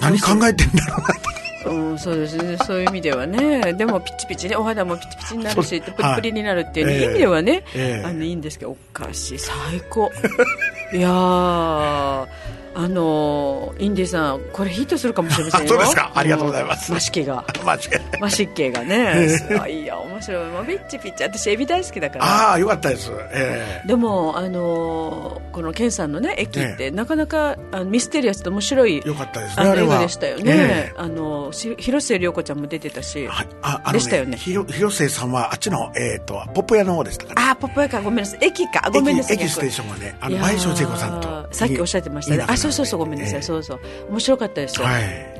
[0.00, 1.37] 何考えてんだろうなって。
[1.68, 2.56] うん、そうですね。
[2.58, 3.72] そういう意味ではね。
[3.74, 9.38] でも、ピチピチね、お肌もピチピチになるし、プリプリになるっていう、はい意味ではね、ええあの、いいんですけど、おかしい。
[9.38, 9.54] 最
[9.90, 10.10] 高。
[10.92, 12.26] いやー、
[12.74, 15.66] あのーインディさん、これヒットするかもしれませんよ。
[15.66, 17.44] あそうですかありがとうございますマシケが。
[17.64, 18.20] 間違えない。
[18.20, 19.38] マシッケがね。
[19.68, 20.50] いいや、面白い。
[20.50, 21.24] もうピッチピッチ。
[21.24, 22.24] 私、エビ大好きだから。
[22.24, 23.10] ああ、よかったです。
[23.32, 29.96] えでも、あのーこのケンさんのね、駅って、えなかなかあのミステリアスと面白いえよかったですね、あれは。
[29.96, 30.42] 画でしたよね。
[30.46, 33.26] ええあのし広末涼子ちゃんも出てたし。
[33.26, 37.50] はい、あ、あの、ね、でしたよねひろ広末さんは、あっちの、えっ、と、ポップ屋の方でしたかね。
[37.50, 38.38] あ、ポップ屋か、ごめんなさい。
[38.42, 39.34] 駅か、ごめんなさい。
[39.34, 41.48] 駅駅ステーションはね、あの、前正聖子さんと。
[41.50, 42.44] さっきおっしゃってましたね。
[42.46, 43.34] あ、そうそうそう、ごめんなさい。
[43.36, 43.80] ええそうそう。
[44.10, 44.86] 面白かったですよ。
[44.86, 45.37] はい。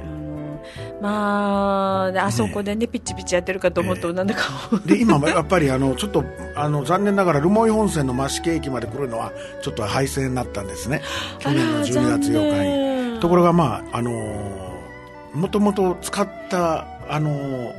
[1.00, 4.42] まあ、であそこでね、ピッチピチやってるかと思うと、なんだか。
[4.84, 6.24] で、今もやっぱり、あの、ちょっと、
[6.56, 9.32] あの、残念ながら、留萌本線の増毛駅まで来るのは、
[9.62, 11.02] ちょっと廃線になったんですね。
[11.38, 13.20] 去年の12月あら残8日念に。
[13.20, 17.72] ところが、まあ、あのー、もともと使った、あのー、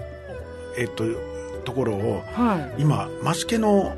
[0.78, 1.04] えっと、
[1.66, 2.82] ところを、はい。
[2.82, 3.98] 今、増毛の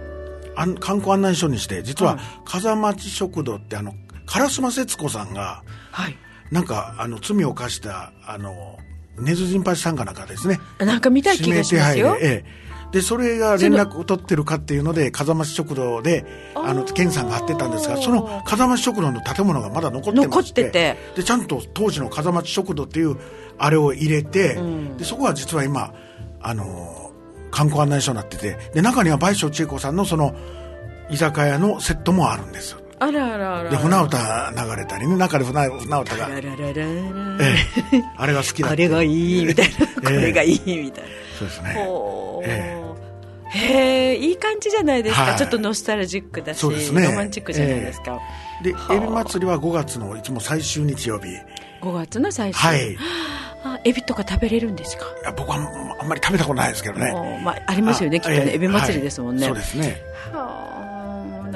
[0.56, 3.94] あん観光案内所にして、実ははい、風町食堂って、あの、
[4.26, 6.18] 烏丸節子さんが、はい。
[6.52, 8.78] なんか、あの、罪を犯した、あの、
[9.18, 10.60] 根津陣八さんかなんかですね。
[10.80, 12.18] なんか見たい気がしますよ。
[12.20, 12.62] ええ。
[12.92, 20.66] で、それが連絡を取ってるかっていうので、風町食堂で、あの、健さんが貼ってたんですが、その風町食堂の建物がまだ残ってまして。
[20.66, 23.18] ててで、ちゃんと当時の風町食堂っていう、
[23.58, 24.60] あれを入れて、
[24.98, 25.94] で、そこは実は今、
[26.42, 27.12] あの、
[27.52, 30.36] 観光案内所になってて、で、中には倍賞千恵子さんのその、
[31.10, 32.81] 居酒屋のセットもあるんです。
[33.02, 33.70] あらあらあら。
[33.72, 36.42] で、船歌流れたりね、中で船船歌が、え
[37.94, 38.04] え。
[38.16, 41.10] あれが好きだあれがいいみたいな、これがいいみたいな。
[41.40, 41.74] そうですね。
[41.74, 42.82] ほーえ
[43.54, 45.38] へえいい感じじゃないですか、はい。
[45.38, 47.08] ちょっとノスタルジックだし、ね。
[47.08, 48.20] ロマンチックじゃないですか、
[48.64, 51.28] で、エビ祭りは5月のいつも最終日曜日。
[51.82, 52.94] 5月の最初、はい。
[52.94, 52.98] い
[53.64, 55.06] あエビとか食べれるんですか？
[55.24, 55.58] や僕は
[56.00, 57.12] あんまり食べたことないですけどね。
[57.12, 58.56] おまあ、ありますよねきっとね、ええ。
[58.56, 59.56] エビ祭りですもんね、はい。
[59.56, 60.02] そうですね。
[60.32, 60.81] はあ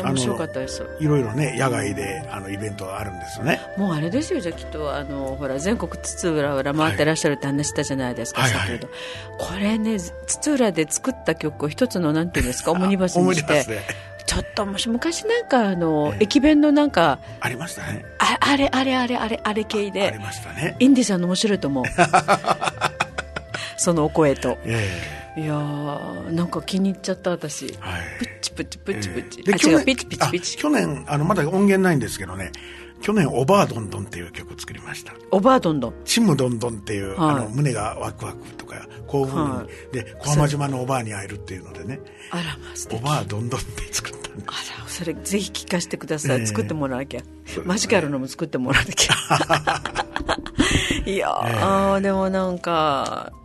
[0.04, 0.86] 面白かったです。
[1.00, 3.62] いろいろね、野外であのイベントがあるんですよね。
[3.78, 8.90] もうあれですよじゃあきっとあのほら全国津々浦々回ってらっしゃるって話したじゃないですか、はい先ほど、
[9.38, 14.06] これね津々浦で作った曲を一つのなんていうんですかオムニバスにして。
[14.26, 18.04] ちょっともし昔なんかあの、駅弁のなんかありましたね。
[18.18, 20.76] ああれあれあれあれあれ系ありでましたね。
[20.80, 21.84] インディさんの面白いと思う。
[23.78, 24.58] そのお声と。
[24.66, 27.66] えいやーなんか気に入っちゃった私。
[27.66, 28.02] えはい。
[28.20, 30.58] プッチプチプチプチ、で去年あ違うピチピチピチ。
[30.58, 32.52] あ去年あのまだ音源ないんですけどね。
[33.02, 35.14] 去年「オバードンドン」っていう曲を作りました。
[35.32, 37.36] おばあどんどん「ちむどんどん」っていう、はい。
[37.36, 42.00] あの胸がワクワクとか興奮、はで小浜島のおばあに会えるっていうのでね。
[42.32, 43.02] あらまあ素「敵。
[43.02, 44.44] オバードンドン」って作ったんです。
[44.48, 47.26] あらそれぜひ聞かせてください、ええ作ってもらわなきゃ、ね。
[47.66, 49.82] マジカルのも作ってもらわなきゃ。
[51.06, 53.45] いやー、でもなんかあ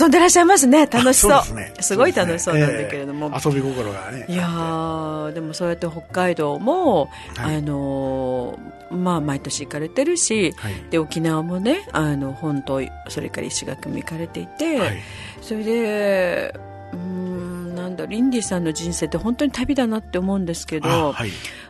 [0.00, 0.86] 遊んでらっしゃいますね。
[0.86, 1.42] 楽しそう。
[1.42, 1.72] すね。
[1.80, 4.26] すごい楽しそうなんだええけれども、遊び心がね。
[4.28, 7.56] いやーでもそうやって北海道も、はい。
[7.56, 10.74] あのーまあ、毎年行かれてるし、はい。
[10.90, 14.98] で沖縄もねあの本島それから石垣も行かれていて、はい。
[15.42, 16.54] それで
[16.92, 21.14] うーんなんだリンディさんの人生って本当に旅だなって思うんですけど、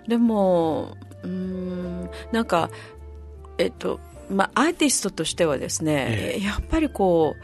[0.07, 2.71] でもうーんなんか
[3.59, 3.99] えっと
[4.31, 6.41] まあアーティストとしてはですね、え。
[6.41, 7.43] やっぱりこう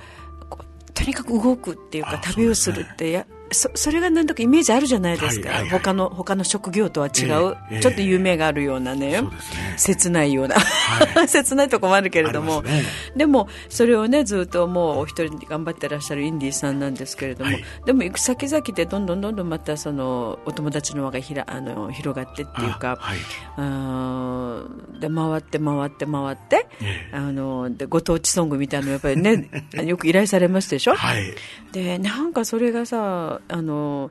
[0.95, 5.81] とにかく動くっていうかあ旅をするってやそそれがなんとかイメージあるじゃないですか、はいはいはい。
[5.81, 9.29] 他の他の職業とは違う、ええちょっと夢があるようなね、ね。
[9.77, 12.83] 切ないような、は 切ないとこもあるけれども、ね。
[13.17, 17.65] でもそれをねずっともうお一人で頑張ってらっしゃるインディーさんなんですけれども、はい。
[17.87, 22.99] でも行く先々でどんどんどんどんまたそのお友達の輪がひらあの広がってっていうか。
[23.01, 23.19] あはい。
[23.57, 27.17] あーで回って回って回って、ええ。
[27.17, 29.49] あのでご当地ソングみたいなのやっぱりね
[29.85, 31.35] よく依頼されますでしょ、はい。
[31.73, 34.11] でなんかそれがさあの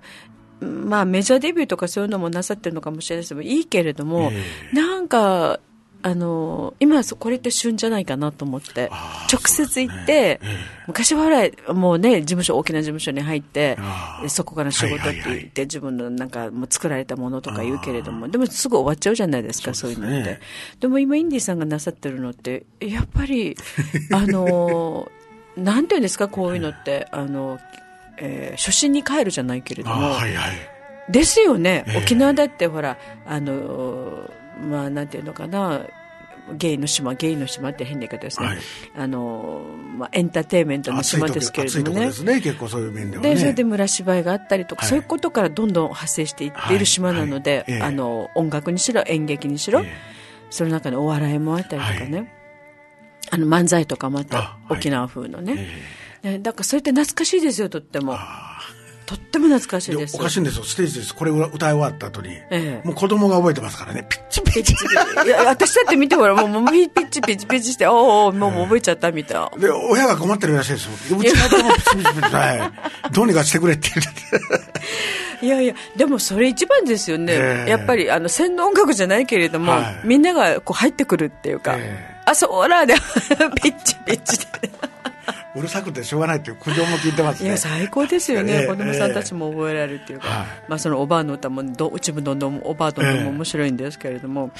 [0.61, 5.59] まあメジャーデビューとかそういうのもなさってるのかもしれないですけどいいけれども、えなんか
[6.05, 8.89] あの今そこれって旬じゃないかなと思って
[9.31, 10.41] 直接行って、
[10.85, 13.77] 昔はほらもうね事務所大きな事務所に入って
[14.27, 20.39] そこから仕事って言って、自分のなんかもう作られたものとか言うけれどもでもすぐ終わっちゃうじゃないですかそういうのって。
[20.81, 23.55] でも今インディーさんがなさってるのってやっぱり
[24.11, 25.09] あの
[25.55, 27.59] なんていうんですかこういうのってあの、
[28.23, 31.11] えー初心に帰るじゃないけれどあも、はいはい。
[31.11, 34.29] ですよね、ええ沖縄だってほらあの
[34.61, 35.81] まあなんていうのかな
[36.53, 38.57] ゲイの島ゲイの島って変な言い方ですね、はい。
[38.95, 39.65] あの
[39.97, 42.05] まあ、エンターテインメントの島ですけれどもね。
[42.07, 43.29] 暑いとこですね結構そういう面ではね。
[43.35, 44.89] でそれで村芝居があったりとか、はい。
[44.89, 47.81] そういうことからどんどん発生していっている島なので、はい。
[47.81, 49.93] あの音楽にしろ演劇にしろ、ええ。
[50.49, 52.33] その中にお笑いもあったりとかね、
[53.31, 55.67] あの漫才とかもあった沖縄風のね、え
[56.23, 58.17] ねだからそれって懐かしいですよとっても。
[59.05, 60.63] とっても懐かしいでですおかしいんですよ。
[60.63, 61.13] ステージです。
[61.13, 62.87] これ歌い終わった後に、ええ。
[62.87, 64.07] もう子供が覚えてますからね。
[64.07, 65.27] ピッチピピチピチ。
[65.27, 67.95] いや私だって見てほらもうもうピッチピチピチしておう
[68.27, 69.37] おうもう覚えちゃったみたい。
[69.37, 71.17] なで親が困ってるらしいですよ。
[71.17, 72.71] うちの子もピチピチピチは
[73.09, 73.11] い。
[73.11, 74.05] どうにかしてくれって言っ
[75.41, 75.45] て。
[75.45, 77.69] いやいやでもそれ一番ですよね、ええ。
[77.71, 80.07] やっぱりあの洗脳音楽じゃないけれども、はい。
[80.07, 82.21] みんながこう入ってくるっていうか、ええ。
[82.25, 82.93] あそうらで
[83.61, 84.71] ピッチピチで
[85.55, 87.49] うるさくてしょうがないっていう苦情も聞いてますね。
[87.49, 90.47] いや最高ですよね、ええ子供さんたちも覚えられるっていうか、はい。
[90.67, 94.51] まあ、そのおばあの歌もどうちむどんどんおばあどんどんも面白いんですけれども、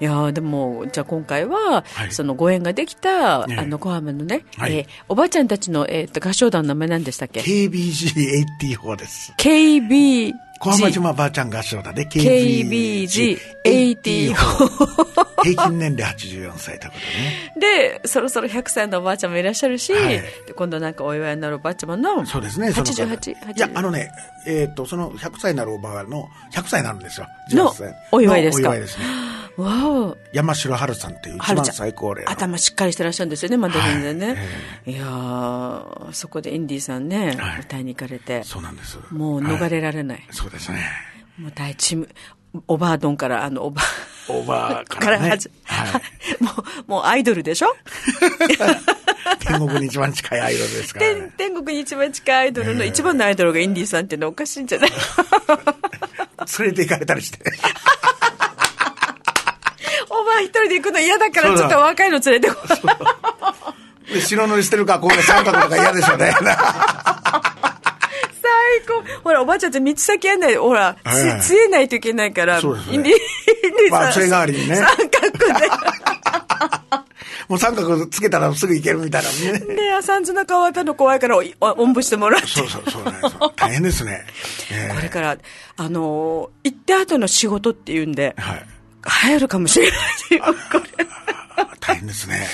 [0.00, 2.12] いやーでもじゃあ今回は、はい。
[2.12, 3.56] そのご縁ができた、ええ。
[3.58, 4.76] あの小浜のね、はい。
[4.76, 9.32] えーおばあちゃんたちの、えー、と合唱団の名前何でしたっけ？KBG84 です。
[9.38, 14.34] KB 小浜島ばあちゃん合唱団で KBG84
[15.42, 17.98] 平均年齢84歳ということでね。
[18.02, 22.72] で、そろそろ100歳のおばあちゃんもいらっしゃるし、はいで今度なんかお祝いになるおばあちゃまの、そうですね。
[22.72, 24.12] その方88、80いや、あのね、
[24.46, 27.26] えっ、と、その100歳になるおばあの、100歳になるんですよ。
[27.52, 28.68] の18歳お祝いですか？
[28.68, 29.04] のお祝いですね。
[30.32, 32.30] 山城春さんっていう一番最高齢の。
[32.30, 34.26] 頭しっかりしてらっしゃるんですよね、まだ全然ね。
[34.28, 34.34] は
[34.86, 38.98] いい、やー、そこでインディーさんね、はい歌いに行かれて、そうなんです。
[39.10, 40.26] もう逃れられない。
[40.30, 40.78] そうですね。
[41.38, 42.08] もう大チーム、
[42.66, 43.82] おばあどんから、あの、おば
[44.28, 45.30] おばあかかららね。
[45.30, 46.02] はじ、はい。
[46.42, 46.50] も
[46.86, 47.74] う、もうアイドルでしょ？
[49.40, 51.32] 天国に一番近いアイドルですから天ね。
[51.36, 54.90] 天国に一番近いアイドルの一番のアイドルがインディーさんっていうのはおかしいんじゃない？
[56.58, 57.38] 連れて行かれたりして。
[60.10, 62.56] お前一人で行くの嫌だからちょっと若いの連れてこ
[64.10, 64.14] い。
[64.14, 66.34] で、白塗りしてるから、こういう三角とか嫌でしょうね。
[66.42, 66.52] 最
[68.86, 69.04] 高。
[69.22, 70.56] ほら、おばあちゃんって道先やんない。
[70.56, 72.60] ほら、はいはいつ、つえないといけないから。
[72.60, 73.14] そうですね
[73.90, 74.76] まあ、代わりにね。
[74.76, 75.44] 三角で。
[77.48, 79.58] もう三角つけたらすぐ行けるみたいなね。
[79.74, 82.46] で、三途の川渡るの怖いからおおおんぶしてもらって。
[82.46, 83.12] そうそうそうね。
[83.22, 84.24] そう大変ですね。
[84.72, 85.36] えこれから、
[85.76, 88.66] あのー行った後の仕事っていうんでえ、はい。
[89.24, 90.50] 流行るかもしれないっていう、こ
[90.98, 91.06] れ。
[91.80, 92.46] 大変ですね。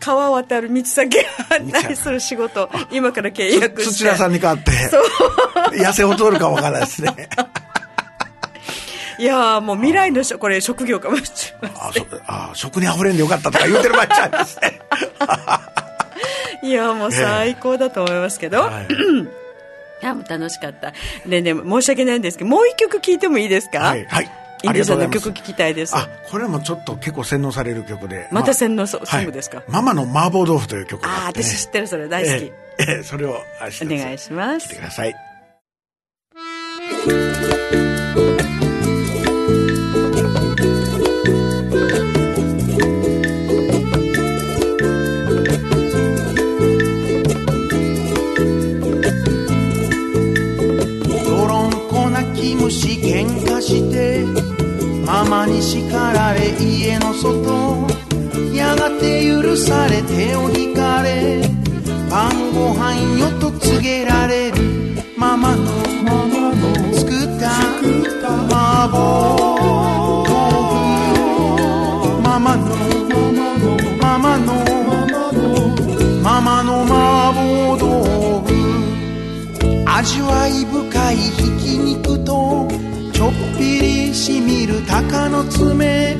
[0.00, 1.18] 川渡る道先
[1.50, 3.94] 案内する仕事、今から契約して。
[3.94, 4.70] 土田さんに代わって、
[5.78, 7.14] 痩せを通るかわからないですね。
[9.16, 11.22] いやーもう未来のしょこれ職業かもし
[11.62, 11.72] れない。
[11.78, 14.80] あそあ食に溢れんでよかったとか言うてる場合ちゃうんですね。
[16.68, 18.62] いやーもう最高だと思いますけど。
[18.62, 18.86] はい
[20.02, 20.92] いや、もう楽しかった。
[21.26, 23.78] でね、申し訳ないんですけど、もう一曲聴いてもいいですか？
[23.78, 24.04] はい。
[24.06, 24.30] はい。
[24.64, 25.94] インディーさんの曲聴きたいです。
[25.94, 28.28] あ、これもちょっと結構洗脳される曲で。
[28.32, 31.26] また洗脳ソングですかはいママの麻婆豆腐という曲がああ、あ。
[31.26, 32.32] 私知ってる、それ大好き。
[32.32, 34.82] ええええそれをお願いします聞いてく。
[34.82, 35.14] ださい。
[51.26, 54.53] 泥んこなき虫喧嘩して
[55.24, 57.86] ママに叱られ家の外。
[58.54, 61.40] やがて許され手を引かれ。
[62.10, 64.56] 晩ご飯よと告げられる。
[65.16, 65.66] ママの
[66.92, 67.52] 作った。
[68.50, 69.00] 麻婆
[70.28, 70.36] 豆
[70.74, 72.66] 腐ママの。
[74.02, 74.52] ママの
[76.22, 77.84] ママの麻婆豆
[78.46, 78.52] 腐。
[79.86, 81.32] 味わい深いひ
[81.62, 86.16] き肉とょっぴりしみる鷹の爪。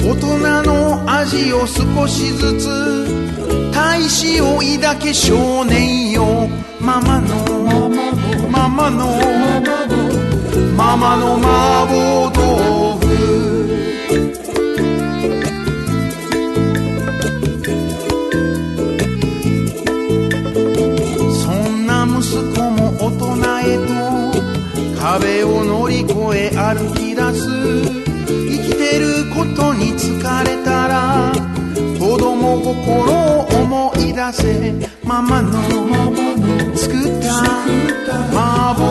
[0.00, 6.48] 大人の味を少しずつ大志を抱け少年よ。
[6.80, 7.34] ママの
[8.50, 9.06] ママの
[10.76, 12.77] ママの麻婆豆腐。
[32.68, 35.52] 心を思い出せママの
[36.76, 37.32] 作った
[38.30, 38.84] 麻婆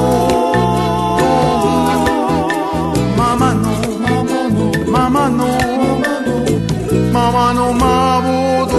[3.15, 3.61] ママの
[4.89, 5.45] ママの
[7.13, 8.75] ママの麻婆豆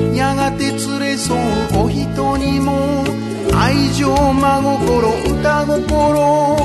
[0.00, 3.04] 腐やがて連れ添うお人にも
[3.54, 5.08] 愛情真心
[5.38, 6.56] 歌心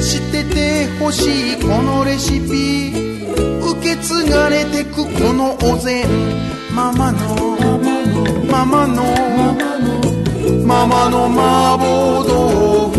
[0.00, 3.07] 知っててほしいこのレシピ
[3.88, 6.04] 受け継がれてくこのお膳
[6.74, 7.18] ママの
[8.50, 9.02] ママの
[10.66, 12.98] ママの麻婆豆腐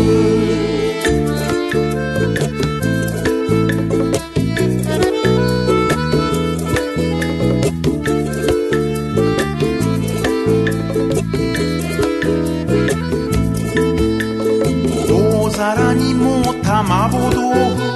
[15.08, 17.86] 大皿に盛った麻婆豆腐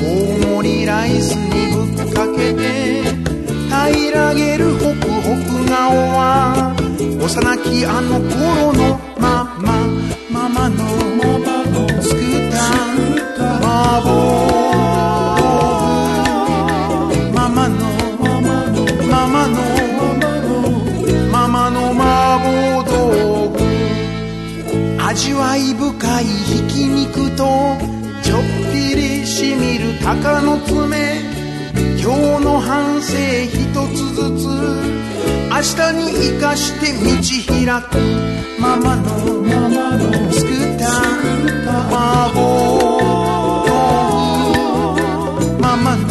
[0.00, 1.53] 大盛りライスに
[2.14, 3.02] かけて
[3.68, 6.74] 平らげるホクホク顔は
[7.20, 9.86] 幼きあの頃のママ
[10.30, 10.78] ママの
[12.02, 12.54] 作った。
[13.64, 14.70] 麻婆豆
[16.84, 17.80] 腐ママの
[19.08, 19.58] ママの
[21.32, 21.98] ママの麻
[22.38, 22.44] 婆
[22.84, 22.92] 豆
[23.56, 23.60] 腐
[25.02, 27.42] 味わい深いひき肉と
[28.22, 28.40] ちょっ
[28.72, 31.33] ぴりしみる鷹の爪
[32.66, 33.12] 反省
[33.44, 33.52] 一
[33.94, 37.06] つずつ明日に生かして道
[37.48, 37.92] 開く
[38.60, 39.02] ママの
[39.42, 40.88] ママのスクーター。
[41.90, 43.70] マーボー
[45.60, 46.02] ママの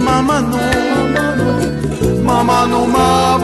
[0.00, 0.62] ママのマ
[1.22, 1.44] マの
[2.24, 3.43] ママのマーボ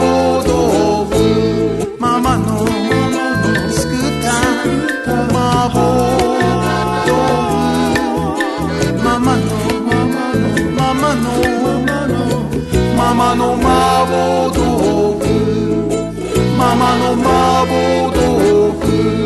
[13.31, 15.25] マの麻婆豆腐
[16.57, 19.19] ママの麻婆豆腐「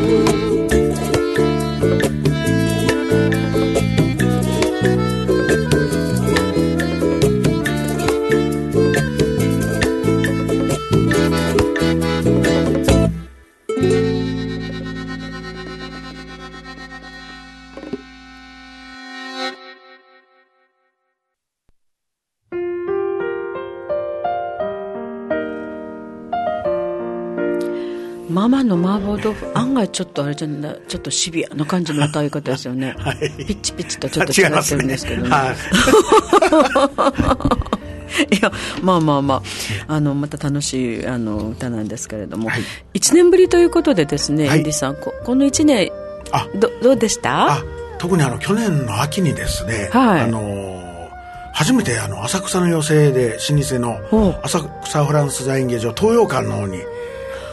[29.96, 33.18] ちょっとあれじゃないちょっとシビアな感じの歌い方ですよね、 はい。
[33.46, 35.30] ピッチピッチとちょっと違ってるんですけどね。
[35.30, 35.56] はい。
[38.36, 39.36] いやまあまあま
[39.88, 39.94] あ。
[39.94, 42.50] あのまた楽しいあの歌なんですけれども、
[42.94, 44.58] 一1年ぶりということでですね、はい。
[44.58, 45.90] エンディさんここの1年
[46.32, 46.46] あ。
[46.56, 47.54] どどうでした？
[47.54, 47.64] あ
[47.98, 50.22] 特にあの去年の秋にですね、はい。
[50.24, 50.76] あのー
[51.54, 53.98] 初めてあの浅草の寄席で老舗の
[54.44, 56.80] 浅草フランス大演芸場東洋館の方に、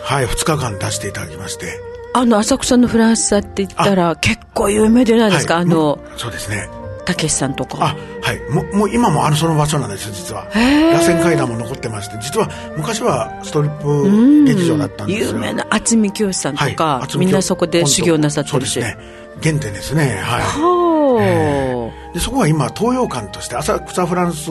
[0.03, 1.79] はい、2日間出していただきまして
[2.15, 6.69] あの浅草のフランス座って言ったら結構有名じゃないですか、はいあのそうですね。
[7.05, 7.77] たけしさんとあか
[8.23, 8.41] はい。
[8.51, 10.45] もうもう今もあのその場所なんですよ実は。
[10.45, 15.27] 螺旋階段も残ってまして実は昔はストリップ劇場だったんですよ。
[15.33, 19.03] 有名な渥美清さんとか、はいみんなそこで修行なさってるし、そうですね。
[19.43, 20.21] 原点ですね。
[20.23, 20.43] はい。
[20.43, 24.51] はあ、でそこは今東洋館として浅草フランス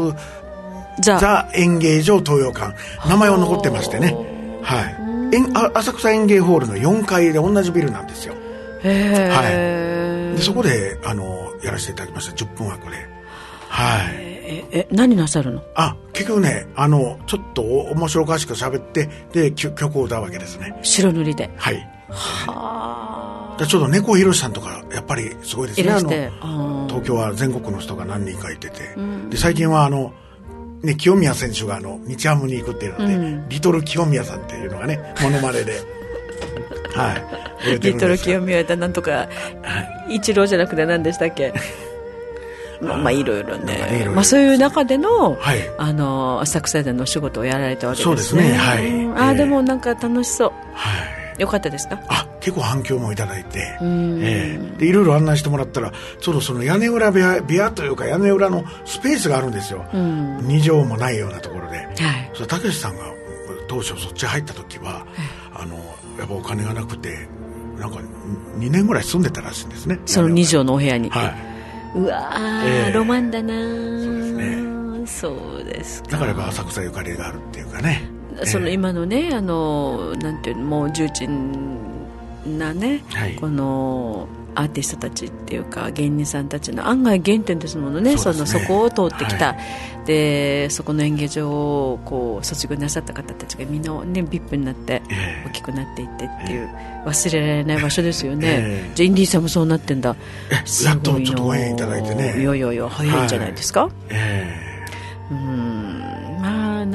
[1.01, 1.19] ザ。
[1.19, 2.75] ザ演芸場東洋館。
[3.07, 4.13] 名前は残ってましてね。
[4.61, 5.10] はい
[5.73, 8.35] 浅草演芸ホールの4階で同じビルなんですよ。
[8.83, 12.35] へえ、でそこであのやらせていただきました。
[12.35, 12.97] 10分枠で。
[13.69, 14.15] はい。
[14.53, 15.63] ええ何なさるの？
[15.75, 20.77] あ結局ねあのちょっと面白おかしく喋ってでき曲を歌うわけですね。
[20.81, 21.49] 白塗りで。
[21.55, 21.87] はい。
[22.09, 26.31] はでちょうど猫ひろしさんとかやっぱりすごいですね。
[26.41, 28.95] あの東京は全国の人が何人かいてて、
[29.29, 30.13] で最近はあの、
[30.83, 33.07] ね、清宮選手があの日ハムに行くっていうの
[33.39, 35.79] で、リトル清宮さんっていうのがねモノマネで。
[36.95, 37.79] はい。
[37.79, 39.29] リトル清宮だなんとか
[40.09, 41.53] 一郎じゃなくて何でしたっけ？
[42.81, 44.09] まあまあいろいろね。
[44.13, 45.59] まあ、そういう中での,、はい。
[45.77, 48.15] あの浅草でのお仕事をやられたわけですね。
[48.17, 48.57] そうですね。
[48.57, 48.87] はい。
[48.87, 49.17] うん。
[49.17, 50.51] ああええでもなんか楽しそう。
[50.73, 51.99] はいよかったですか？
[52.07, 54.21] あ結構反響もいただいて、ん。
[54.23, 54.77] ええ。
[54.79, 60.37] でいろいろ案内してもらったらちょうどその屋根裏部屋部屋というか屋根裏のスペースがあるんですよ、うん。
[60.39, 62.31] 2畳もないようなところで、はい。
[62.33, 63.03] それたけしさんが
[63.67, 65.05] 当初そっち入った時は、
[65.53, 65.75] あの
[66.19, 67.27] やっぱお金がなくて
[67.79, 67.99] なんか
[68.59, 71.33] 2年ぐらい住んでたらしいんですねその2畳のお部屋に、は
[71.95, 72.91] うわー、ええ。
[72.93, 73.53] ロマンだな
[75.07, 76.09] そうそうですか。
[76.09, 78.03] いだからやっぱ浅草ゆかりがあるっていうかね
[78.45, 81.77] そのええ今のねあのなんていうのもう重鎮
[82.45, 83.35] なね、はい。
[83.35, 88.17] このアーティストたちっていうか芸人さんたちの案外原点ですものね。
[88.17, 88.39] そね。
[88.39, 89.55] のそこを通ってきた、は
[90.05, 95.47] でそこの演芸場をこう卒業なさった方たちがみんなね VIP になってええ。
[95.47, 96.69] 大きくなっていってっていう、
[97.05, 98.95] 忘れられない場所ですよね、ええ。
[98.95, 100.15] じゃあインディーさんもそうなってんだ。
[100.51, 102.41] えすごいやっとちょっとご縁いただいてね。
[102.41, 104.71] いやいやいや早いんじゃないですか、え
[105.31, 105.37] うん。
[105.37, 105.70] まあ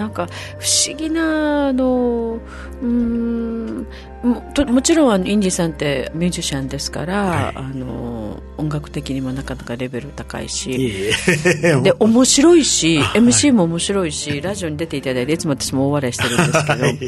[0.07, 0.29] なんか
[0.59, 2.39] 不思議なあの
[2.81, 3.87] うん
[4.23, 7.57] もちろんあのインディさんってミュージシャンですから、はい。
[7.57, 11.13] あの音楽的にもなかなかレベル高いし
[11.83, 13.21] で面白いし、はい。
[13.21, 16.99] MC も面白いしラジオに出ていただいていつも私も大笑いしてるんですけど、はい。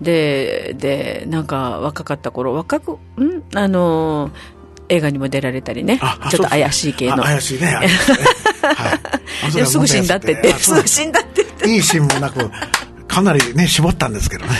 [0.00, 2.98] ででなんか若かった頃若くん？
[3.54, 4.30] あの
[4.88, 7.22] 映画にも出られたりねちょっと怪しい系の。
[7.22, 7.66] あ怪しいね。
[7.66, 7.88] はい。
[9.66, 12.50] すぐ死んだって言ってすぐ死んだっていいシーンもなく
[13.06, 14.50] かなりね絞ったんですけどね。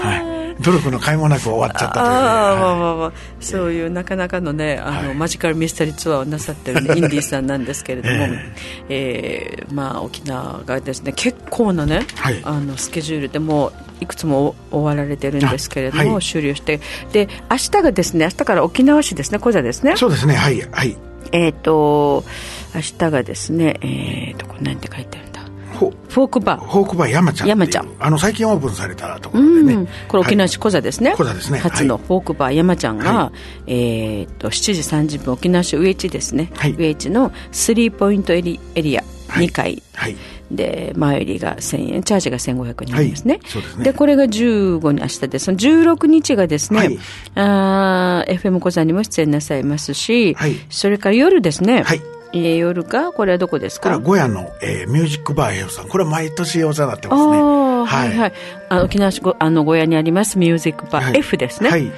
[0.00, 0.28] はい。
[0.62, 2.08] 努力の甲斐もなく終わっちゃったというね。
[2.08, 2.78] ああまあはい。
[2.78, 5.16] まあまあそういうなかなかのねあの、はい。
[5.16, 8.14] マジカルミステリーツアーをなさってる、ね、 インディーさんなんですけれども、
[8.88, 9.64] ええ。
[9.68, 12.40] ーまあ、沖縄がですね結構なね、はい。
[12.44, 16.22] あのスケジュールでもういくつも終わられてるんですけれども、あはい。
[16.22, 16.80] 終了して。
[17.12, 19.96] で明日がですね明日から沖縄市ですね小座ですね。
[19.96, 20.34] そうですね。
[20.34, 20.60] はい。
[20.70, 20.96] はい。
[21.32, 22.24] えっ、と
[22.74, 25.27] 明日がですねえっ、とこれなんて書いてある
[25.78, 26.60] フォークバー。
[26.60, 27.10] ホークバー。
[27.10, 27.88] 山ちゃん山ちゃん。
[27.98, 30.48] あの最近オープンされたとこうろでね、ん、これ沖縄はい。
[30.48, 31.58] 市小座ですね、小座ですね。
[31.58, 32.04] 初のはい。
[32.06, 33.32] フォークバー山ちゃんが、は
[33.66, 36.74] えーっと7時30分沖縄市上地ですね、はい。
[36.76, 39.46] 上地のスリーポイントエリエリアはい。
[39.46, 40.16] 2階、はい。
[40.50, 43.42] で前売りが1000円チャージが1500円になりますね,、はい。
[43.50, 43.92] そうですね。
[43.92, 46.98] これが15に明日でその16日がですね、はい。
[47.34, 50.54] あー FM 小座にも出演なさいますし、はい。
[50.70, 52.00] それから夜ですね、はい
[52.32, 53.88] えー夜がこれはどこですか？
[53.88, 55.88] これは小屋の、えーミュージックバー F さん。
[55.88, 57.36] これは毎年お世話になってあますね。
[57.38, 57.40] あ
[57.86, 58.18] はい。
[58.18, 58.32] はい
[58.68, 61.18] あ沖縄市ごあの小屋にありますミュージックバーはい。
[61.20, 61.90] F ですね、はい。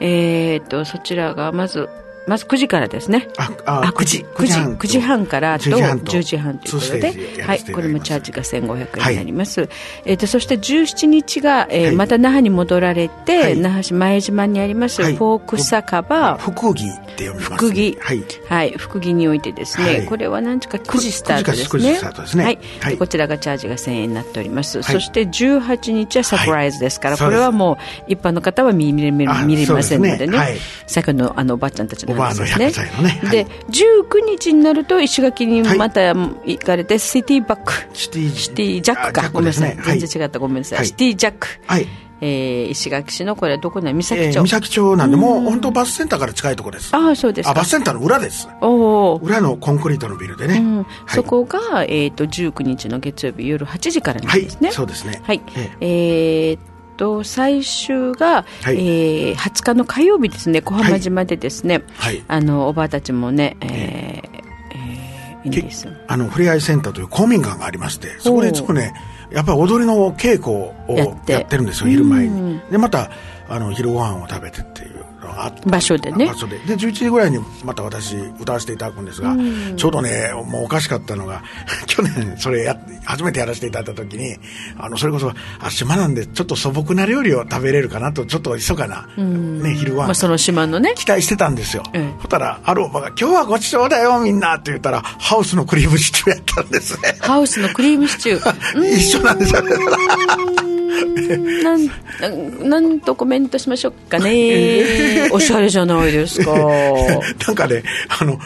[0.00, 1.88] えーっとそちらがまず
[2.28, 3.28] まず9時からですね。
[3.36, 6.12] あああ9時9時9時半からと10時半と。
[6.12, 7.42] 10時半ということで。
[7.42, 9.68] はいこれもチャージが1500円になります、
[10.04, 11.96] えー、とそして17日が、えーはい。
[11.96, 13.58] また那覇に戻られて、はい。
[13.58, 15.16] 那覇市前島にあります、はい。
[15.16, 16.36] フォーク酒場。
[16.38, 17.98] 福木って読みます、ね、福木。
[18.00, 18.24] はい。
[18.48, 20.06] はい、福木においてですね、はい。
[20.06, 22.26] これは何時か9時スタートです9ね。
[22.26, 22.58] すね。
[22.80, 24.82] はい、こちらがチャージが1000円になっております。
[24.82, 27.26] そして18日はサプライズですから、はい。
[27.26, 27.76] これはもう
[28.08, 30.18] 一般の方は見見れ見れませんのでね。
[30.18, 30.38] ですね。
[30.38, 30.56] はい。
[30.86, 33.20] 先ほどのあのおばあちゃんたちのバーの100歳のね。
[33.22, 33.30] はい。
[33.30, 37.72] で19日になると石垣にまた行かれて、シティバック。
[37.94, 39.12] シティシティジャック。
[39.12, 40.86] かあごめんなさい、全然違ったごめんなさい、はい。
[40.86, 41.86] シティジャック、はい。
[42.20, 44.02] えー石垣市のこれはどこなの？
[44.02, 46.94] 三え崎町、ー三崎町なんで、もう本当バスセンターから近いところです。
[46.94, 47.52] ああそうですか。
[47.52, 48.48] あバスセンターの裏です。
[48.60, 50.58] おお裏のコンクリートのビルでね。
[50.58, 50.76] うん。
[50.78, 50.86] はい。
[51.10, 54.66] そこが、えー、と19日の月曜日夜8時からなんですね。
[54.68, 54.74] はい。
[54.74, 55.22] そうですね。
[55.24, 55.40] はい。
[55.80, 56.60] ええーっ
[56.98, 58.76] と最終が、はい。
[58.76, 60.60] えー20日の火曜日ですね。
[60.60, 62.22] 小浜島でですね、はい。
[62.28, 65.44] あのおばあたちもね、えーえー。
[65.44, 65.88] いいんけです。
[66.06, 68.92] あの、ふれあいセンターという公民館がありまして、そこでいつもね、
[69.30, 71.56] やっぱり踊りの稽古をやって。
[71.56, 72.60] るんですよ、昼前うに。
[72.70, 73.10] で、また、
[73.48, 74.97] あの、昼ご飯を食べてっていう。
[74.97, 74.97] の
[75.32, 76.26] があ場所でね。
[76.26, 76.58] 場所で。
[76.58, 79.36] で、11時ぐらいにまた私、歌わせていただくんですが、
[79.76, 81.42] ちょうどね、もうおかしかったのが、
[81.86, 84.36] 去年、それや、初めてやらせていただいた時に、
[84.78, 90.04] あの、それこそ、あ、島なんで、ちょっと素朴な料理を食べれるかなと、ちょっと密かな、ね、昼ご飯。
[90.06, 90.94] まあ、その島のね。
[90.96, 91.82] 期待してたんですよ。
[91.92, 92.14] ええ。
[92.18, 97.16] そしたら、あるおばが、今日はごちそうだよ、みんなって言ったら、ハウスのクリームシチューやったんですね。
[97.20, 98.58] ハウスのクリームシチュー。
[98.96, 99.70] 一緒なんですよね。
[101.62, 101.88] なん
[102.68, 105.28] なんとコメントしましょうかね。
[105.32, 106.52] おしゃれじゃないですか。
[107.46, 108.38] なんかね、あの、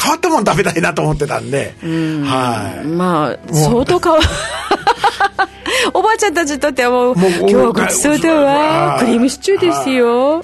[0.00, 2.86] 変わったもん食べたいなと思ってたんで、はい。
[2.86, 4.20] まあ相当かわ
[5.94, 10.42] おばあちゃんたちにとってはもう今日はごちそうだわはいクリームシチューですよ。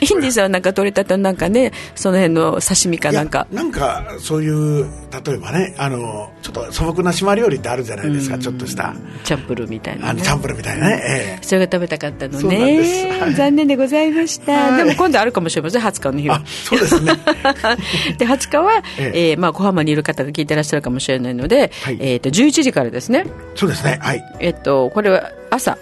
[0.00, 3.46] インディさんはなんか取れたてのなんかねその辺の刺身かなんか。
[3.52, 4.86] なんか、そういう、
[5.24, 8.94] 例えばね、あの、ちょっと素朴な島料理ってあるじゃないですか、ちょっとした、
[9.24, 11.02] チャンプルーみたいな、あの、ねチ、ャンプルーみたいなね。
[11.04, 11.44] ええ。
[11.44, 13.34] それが食べたかったのね、はい。
[13.34, 14.84] 残念でございました、はい。
[14.84, 15.82] でも今度あるかもしれません。
[15.82, 16.36] 20日の日は。
[16.36, 17.12] あ、そうですね。
[18.18, 19.32] で20日は、ええ。
[19.34, 21.98] ーまあ、小浜にいる方が聞いてらっしゃるかもしれないので、はい。
[22.00, 23.98] えー、と11時からですね、そうですね。
[24.00, 24.24] はい。
[24.40, 25.76] えっと、これは朝。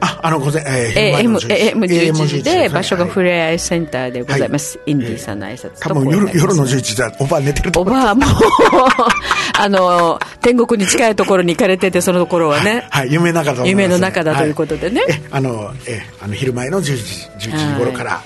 [0.00, 2.42] あ、あの、午前、えー、昼 AM 前の10 AM11 時。
[2.42, 3.12] で場所がはい。
[3.12, 4.92] ふれあいセンターでございます、はい。
[4.92, 7.84] インディーさんの挨拶と多分夜、夜の11 11時はおばあ寝てるとお。
[7.84, 8.24] ばあも
[9.58, 15.02] あの天国に近いところに行かれててそのところはね、はい、夢の中だ夢の中だということでね。
[15.02, 15.10] はい。
[15.10, 16.92] え、あの、え、あの、昼前の10時、
[17.50, 18.22] 11時頃から、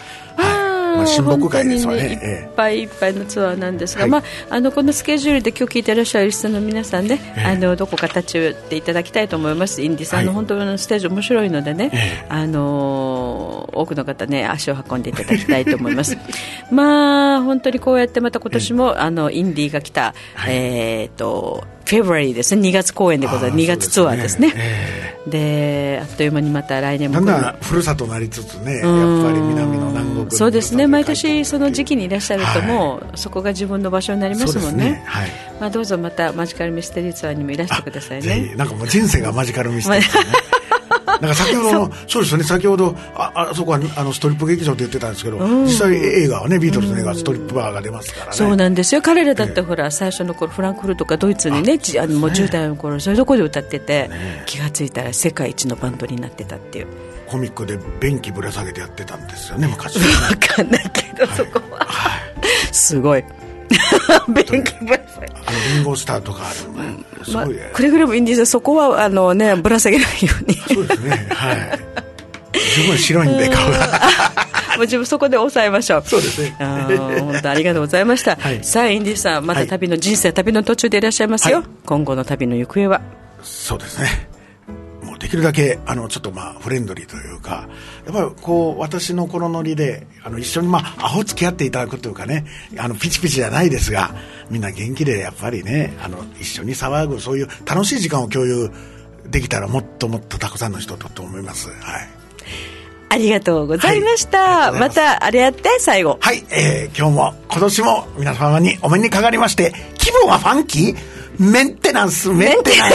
[0.96, 2.20] まあ、本当にね。
[2.22, 4.10] えいっぱいいっぱいのツアーなんですが、はい。
[4.10, 7.44] まあ、あのこのスケジュールで今日聞いてらっしゃるリスナーの皆さんね、ええ。
[7.44, 9.82] あのどこか立ち寄っていただきたいと思います。
[9.82, 10.34] インディさんのはい。
[10.34, 12.26] 本当のステージ面白いのでね、ええ。
[12.28, 16.16] あの多くの方ね足を運んでいただきたいと思います。
[16.70, 20.14] まあ本当にこうやってまた今年も、あのインディが来た、
[20.46, 22.68] えっ、とフェブラリーですね。
[22.68, 23.52] 2月公演でございます。
[23.52, 24.52] あー2月ツアーですね。
[25.26, 30.86] であっという間にまた来年もだんだんふるさとなりつつね、やっぱうんり南の南国のそうですね。
[30.86, 35.02] 毎年その時期ににいらっしゃるともう、そこが自分の場所になりますもんね。
[35.06, 35.30] はい。
[35.60, 38.54] まあ、どうぞまたマジカルミステリーツアーにもいらしてくださいね。
[38.56, 40.32] なんかもう人生がマジカルミステリーね。
[41.06, 42.22] なんか先ほどの、そう。
[42.22, 48.32] ですよね、先ほど、あ、あそこはあのストリップ劇場って言ってたんですけど、実際映画はね、ビートルズの映画はストリップバーが出ますからね。
[48.32, 49.02] そうなんですよ。
[49.02, 54.10] 彼らだってほら最初の頃フランクフルトかドイツにねじあのもう10代の頃そういうところで歌ってて、
[54.46, 56.86] 気がついたら世界一のバンドになってたっていう。
[57.26, 59.96] コミックで便器ぶら下げてやってたんですよね、昔。
[59.98, 60.02] わ
[60.38, 61.86] かんないけど、そこは。
[62.70, 63.24] すごい
[64.28, 67.70] 勉強ぶら下げあの、リンゴスターとかある、すまあごいね。
[67.72, 71.80] くれぐれもいいんですよそこはあのねぶら下げないようにそうですね、はい。
[72.58, 74.00] すごい白いんで、顔が。
[74.76, 76.02] もう自分そこで抑えましょう。
[76.04, 78.36] そうですね本当ありがとうございました。
[78.36, 81.58] はいさあ、インディさん、また旅の人生、旅の途中でいらっしゃいますよ。
[81.58, 83.00] はい今後の旅の行方は？
[83.42, 84.28] そうですね。
[85.24, 87.66] できるだけ、あの、ちょっとまあ、フレンドリーというか、
[88.04, 92.44] やっぱりこう、私のこのノリで、あの、一緒にまあ、アホ付き合っていただくというかね、
[92.76, 94.14] あの、ピチピチじゃないですが、
[94.50, 98.70] みんな元気で、やっぱりね、あの、一緒に騒ぐ、そういう楽しい時間を共有
[99.30, 101.70] できたら、もっともっとたくさんの人とと思います。
[101.70, 102.08] はい。
[103.08, 104.38] ありがとうございました。
[104.38, 106.18] はいまいますた、あれやって、最後。
[106.20, 111.13] はい、えー、今日も、今年も皆様にお目にかかりまして、気分はファンキー？
[111.38, 112.94] メンテナンス、メンテナンス。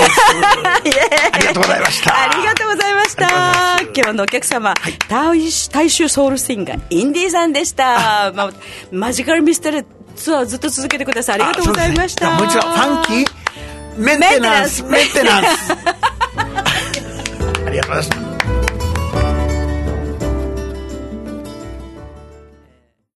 [1.33, 2.31] ありがとうございました。
[2.31, 3.77] ありがとうございました。
[3.95, 4.73] 今日のお客様、
[5.09, 5.39] 大
[5.71, 8.31] 大衆ソウルシンガー、インディーさんでした。
[8.35, 8.51] まあ、
[8.91, 9.85] マジカルミステリー
[10.15, 11.35] ツアーずっと続けてください。
[11.35, 12.31] ありがとうございました。
[12.31, 13.25] ねもう一度、ファンキー
[13.97, 15.73] メンテナンス、メンテナンス。
[17.65, 18.28] ありがとうございました。